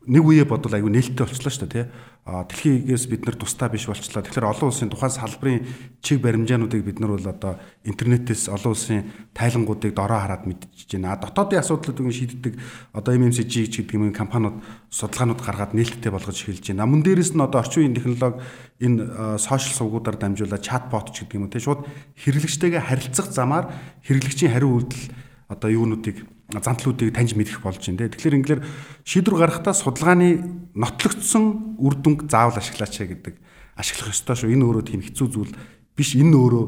[0.08, 1.92] нэг үе бодвол айгүй нээлттэй болчихлоо шүү дээ тий.
[2.24, 4.24] А дэлхийгээс бид нар тусдаа биш болчихлоо.
[4.24, 5.66] Тэгэхээр олон улсын тухайн салбарын
[6.00, 9.04] чиг баримжаануудыг бид нар бол одоо интернетээс олон улсын
[9.36, 11.20] тайлангуудыг дороо хараад мэдчихэж байна.
[11.20, 12.54] Дотоодын асуудлуудыг шийддэг
[12.96, 16.88] одоо MMCG гэдэг юм компаниуд судалгаанууд гаргаад нээлттэй болгож эхэлж байна.
[16.88, 18.40] Мөн дээрэс нь одоо орчин үеийн технологи
[18.80, 21.84] энэ сошиал сувгуудаар дамжуулаад чатбот ч гэдэг юм тий шууд
[22.24, 23.68] хэрэглэгчтэйгээ харилцах замаар
[24.08, 25.12] хэрэглэгчийн хариу үйлдэл
[25.52, 26.24] одоо юунуудыг
[26.58, 28.10] зантлуудыг таньж мэдэх болж байна.
[28.10, 28.60] Тэгэхээр ингээр
[29.06, 33.34] шийдвэр гаргахдаа судалгааны нотлогдсон үр дүнг заавал ашиглаач гэдэг
[33.78, 34.50] ашиглах ёстой шүү.
[34.50, 35.54] Энэ өөрөө тийм хэцүү зүйл
[35.94, 36.18] биш.
[36.18, 36.64] Энэ өөрөө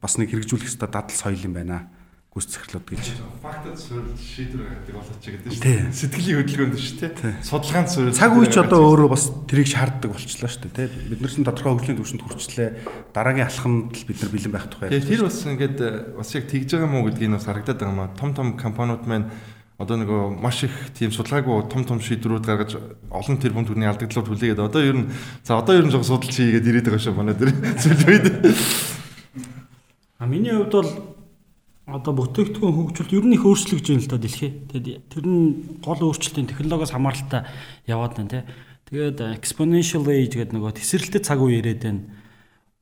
[0.00, 1.95] бас нэг хэрэгжүүлэх ёстой дадал соёл юм байна
[2.36, 3.04] гүйц захирлууд гэж.
[3.40, 5.88] Фактад суурь шийдвэр гаргадаг болооч гэдэг шүү дээ.
[5.88, 7.32] Сэтгэлийн хөдөлгөөнд шүү дээ.
[7.40, 8.12] Судалгаанд суурь.
[8.12, 11.16] Цаг үеч одоо өөрөө бас тэрийг шаарддаг болчихлоо шүү дээ.
[11.16, 12.70] Бид нар чинь тодорхой хөгжлийн төвшөнд хүрчлээ.
[13.16, 14.92] Дараагийн алхамд бид нар бэлэн байх тухай.
[14.92, 15.78] Тэр бас ингээд
[16.12, 18.12] бас яг тэгж байгаа мó гэдгийг бас харагдаад байгаа маа.
[18.12, 19.32] Том том компаниуд маань
[19.80, 22.76] одоо нөгөө маш их тийм судалгаагүй том том шийдвэрүүд гаргаж
[23.12, 25.08] олон тэрбум төгрөгийн алдагдлууд хүлээгээд одоо ер нь
[25.44, 28.26] за одоо ер нь жоо судалж хийгээд ирээд байгаа шүү манай дээр зүйл үед.
[30.16, 31.15] А миний хувьд бол
[31.86, 34.50] одоо бүтээгдэхүүн хөгжүүлэлт ер нь их өөрчлөгдөж байна л та дэлхий.
[34.74, 37.46] Тэгээд тэр нь гол өөрчлөлтийн технологиос хамааралтай
[37.86, 38.42] яваад байна тий.
[38.90, 42.02] Тэгээд exponential age гэдэг нөгөө тесрэлттэй цаг үе ирээд байна.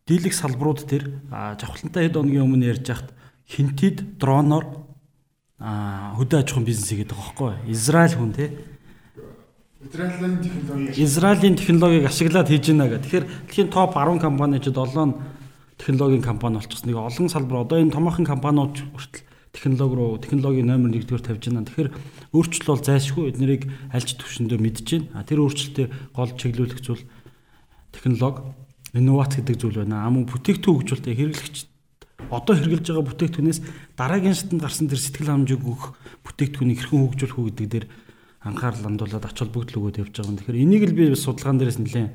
[0.08, 3.12] Дийлэх салбарууд тэр жавхлантай хэд хоногийн өмнө ярьж хахад
[3.44, 4.88] хинтид дроноор
[5.60, 7.68] хөдөө аж ахуйн бизнес хийгээд байгаа юу?
[7.68, 8.48] Израиль хүн тий.
[9.84, 13.04] Израилийн технологи Израилийн технологиг ашиглаад хийж байна гэх.
[13.04, 15.43] Тэгэхээр дэлхийн топ 10 компаниуд 7
[15.84, 16.88] технологийн компани болчихсон.
[16.88, 19.20] Нэг олон салбар одоо энэ томоохон компаниуд хүртэл
[19.52, 21.68] технологи руу технологийн номер 1-р тавьж байна.
[21.68, 21.92] Тэгэхээр
[22.32, 25.28] өөрчлөлт бол зайлшгүй эднэрийг альж төвшөндөө мэдж байна.
[25.28, 27.04] Тэр өөрчлөлтөд гол чиглүүлэх зүйл
[27.92, 28.40] технологи,
[28.96, 30.08] инновац гэдэг зүйл байна.
[30.08, 31.56] Ам бүтээгдэхүүн хөгжүүлэлтээ хэрэглэгч
[32.32, 33.60] одоо хэрэгжилж байгаа бүтээгдэхүүнээс
[33.98, 35.84] дараагийн шатанд гарсан тэр сэтгэл хангамжийг өгөх
[36.24, 37.86] бүтээгдэхүүнийг хэрхэн хөгжүүлэх үү гэдэг дээр
[38.40, 40.38] анхаарал хандуулад ач холбогдол өгөөд явж байгаа юм.
[40.40, 42.10] Тэгэхээр энийг л би судалгаан дээрээс нэлээд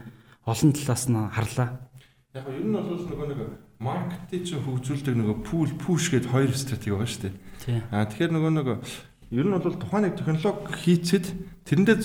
[0.49, 1.69] олон талаас нь харлаа.
[2.29, 3.39] Яг нь ер нь бол нөгөө нэг
[3.81, 7.81] маркетинг чинь хөгжүүлдэг нөгөө пул пуш гэдэг хоёр стратеги байгаа шүү дээ.
[7.89, 8.67] Аа тэгэхээр нөгөө нэг
[9.33, 11.25] ер нь бол тухайн нэг технологи хийцэд
[11.65, 11.97] тэрэндээ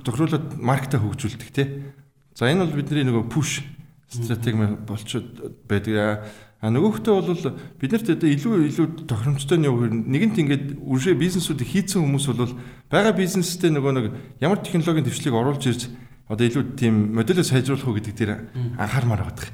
[0.00, 1.92] зохируулаад маркетаа хөгжүүлдэг тий.
[2.32, 3.60] За энэ бол бидний нөгөө пуш
[4.08, 5.28] стратеги болчиход
[5.68, 6.24] байдаг.
[6.64, 11.68] А нөгөөхтөө бол бид нарт одоо илүү илүү тохиромжтой нь юу нэгэнт ингээд үршээ бизнесүүдийг
[11.68, 12.56] хийцэн хүмүүс бол
[12.88, 14.06] байгаа бизнестэй нөгөө нэг
[14.40, 15.88] ямар технологийн төвчлийг оруулж ирж
[16.30, 18.32] одоо илүү тийм модельөө сайжруулах уу гэдэг дээр
[18.78, 19.50] анхаармаар байгаа.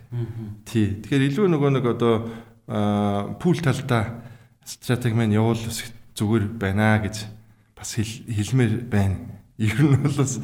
[0.68, 1.00] Тий.
[1.00, 2.28] Тэгэхээр илүү нөгөө нэг одоо
[3.40, 4.20] пул талдаа
[4.60, 7.24] стратеги маань явуул зүгээр байна гэж
[7.72, 9.40] бас хэлмээр байна.
[9.56, 10.36] Ер нь бол бас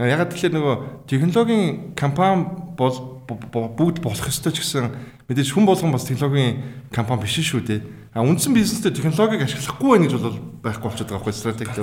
[0.00, 2.96] ягаад тэгэхээр нөгөө технологийн компани бол
[3.28, 4.88] бүгд болох ёстой ч гэсэн
[5.28, 7.80] мэдээж хүн болгон бас технологийн компани биш шүү дээ.
[8.16, 11.76] А үндсэн бизнестэй технологиг ашиглахгүй байх гэж бол байхгүй болчиход байгаа байхгүй стратеги.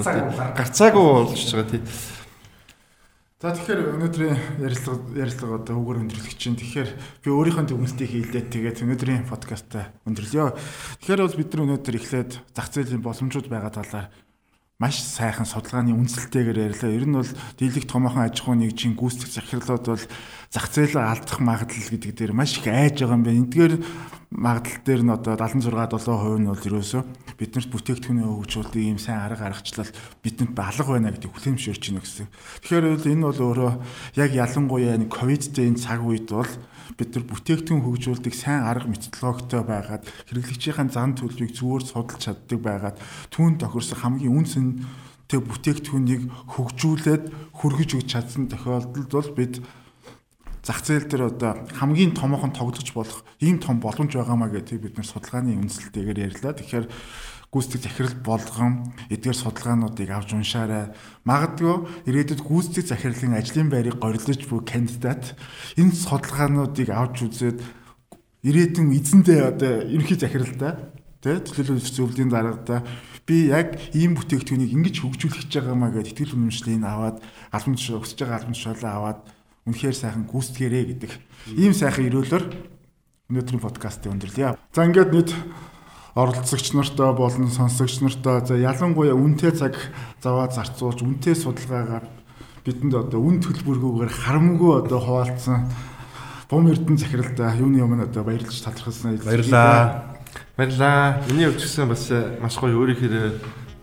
[0.57, 1.81] Гарцаагүй болж байгаа тий.
[3.35, 8.83] За тэгэхээр өнөөдрийн ярилцлага ярилцлага одоо үгээр өндөрлөх чинь тэгэхээр би өөрийнхөө дүгнэлтийг хийлдээд тэгээд
[8.87, 10.55] өнөөдрийн подкастаа өндөрлөё.
[11.03, 14.07] Тэгэхээр бол бид нар өнөөдөр эхлээд зах зээлийн боломжууд байгаа талаар
[14.75, 16.91] маш сайхан судалгааны үндэслэлтэйгээр ярьлаа.
[16.91, 20.03] Ер нь бол дийлэх томоохон аж ахуйн нэгжийн гүйцэтгэх захирлууд бол
[20.51, 23.39] зах зээлээ алдах магадлал гэдэг дээр маш их айж байгаа юм байна.
[23.39, 23.73] Эндгээр
[24.35, 27.01] магадлал дээр нь одоо 76 7% нь бол ерөөсөө
[27.39, 32.27] биднэрт бүтээгдэхүүнээ хөгжүүлдэг ийм сайн арга аргачлал бидэнд балга байна гэдэг хүлээмжшөрч байна гэсэн.
[32.67, 33.71] Тэгэхээр энэ бол өөрөө
[34.19, 36.51] яг ялангуяа энэ ковидтэй энэ цаг үед бол
[36.93, 42.97] бид нар бүтээгдэхүүн хөгжүүлдэг сайн арга методологитой байгаад хэрэглэгчийн зан төлөвийг зүгээр судалж чаддаг байгаад
[43.33, 44.65] түүн тохирсон хамгийн үнсэн
[45.25, 46.21] тэг бүтээгдэхүүнийг
[46.53, 47.23] хөгжүүлээд
[47.57, 49.53] хүргэж өгч чадсан тохиолдолд бол бид
[50.65, 55.05] зах зээл дээр одоо хамгийн томоохон тоглож болох ийм том боломж байгаамаа гэдэг бид нар
[55.05, 56.53] судалгааны үндэслэлтэйгээр ярьлаа.
[56.57, 56.85] Тэгэхээр
[57.55, 60.91] гүйцэтгэх захирал болгон эдгээр судалгаануудыг авч уншаарай.
[61.23, 65.39] Магадгүй ирээдүйд гүйцэтгэх захирлын ажлын байрыг горилж буй кандидат
[65.79, 67.63] энэ судалгаануудыг авч үзээд
[68.43, 70.75] ирээдүйн эзэндээ одоо ерөнхий захиралтай
[71.23, 72.85] тэ төлөөлөл зөвлөлийн дараагада
[73.25, 77.17] би яг ийм бүтээгдэхүүнийг ингэж хөгжүүлэх гэж байгаамаа гэдэг итгэл үнэмшлийг аваад
[77.49, 79.19] албан тушаал өсөж байгаа албан тушаалаа аваад
[79.65, 81.11] үнэхээр сайхан гүйцэтгэрээ гэдэг
[81.57, 82.43] ийм сайхан өрөөлөөр
[83.33, 84.53] өнөөдрийн подкастыг өндөрлөе.
[84.69, 85.33] За ингээд нийт
[86.15, 89.75] оролцогч нартай болон сонсогч нартай за ялангуяа үнэтэй цаг
[90.23, 92.07] заваа зарцуулж үнэтэй судалгаагаар
[92.63, 95.67] бидэнд одоо үн төлбөргүйгээр харамгүй одоо хуваалцсан
[96.49, 100.15] бом эрдэнэ захиралтай юуны өмнө одоо баярлж талархсан баярлаа.
[100.55, 101.19] Баярлаа.
[101.27, 102.07] Миний өвчсөн бас
[102.39, 103.35] маш гоё өөрийнхөө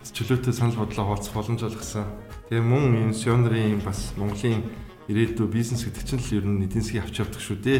[0.09, 2.09] чөлөөтэй санал бодлоо хуваалцах боломж олгосон.
[2.49, 4.65] Тэгээ мөн энэ Сионрын бас Монголын
[5.07, 7.79] ирээдүйн бизнес гэдэг чинь л ер нь эдийн засгийн авч явдаг шүү дээ.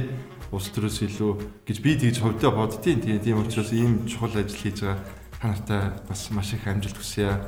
[0.53, 1.31] Улс төрөөс илүү
[1.65, 3.01] гэж би тэгж хөвдөө боддtiin.
[3.01, 5.01] Тэгээ тийм учраас ийм чухал ажил хийж байгаа
[5.41, 7.41] та нартай бас маш их амжилт хүсье.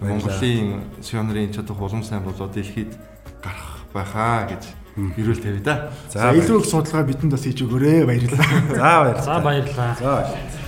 [0.00, 2.96] Монголын сионерын чадах улам сайн болоод дэлхийд
[3.44, 4.64] гарах байхаа гэж
[4.96, 5.92] эрүүл тавь да.
[6.08, 8.08] За илүү их судалгаа бидэнд бас хийж өгөөрэй.
[8.08, 8.48] Баярлалаа.
[8.72, 9.24] За баярлалаа.
[9.24, 9.92] За баярлалаа.
[10.00, 10.65] За баярлалаа.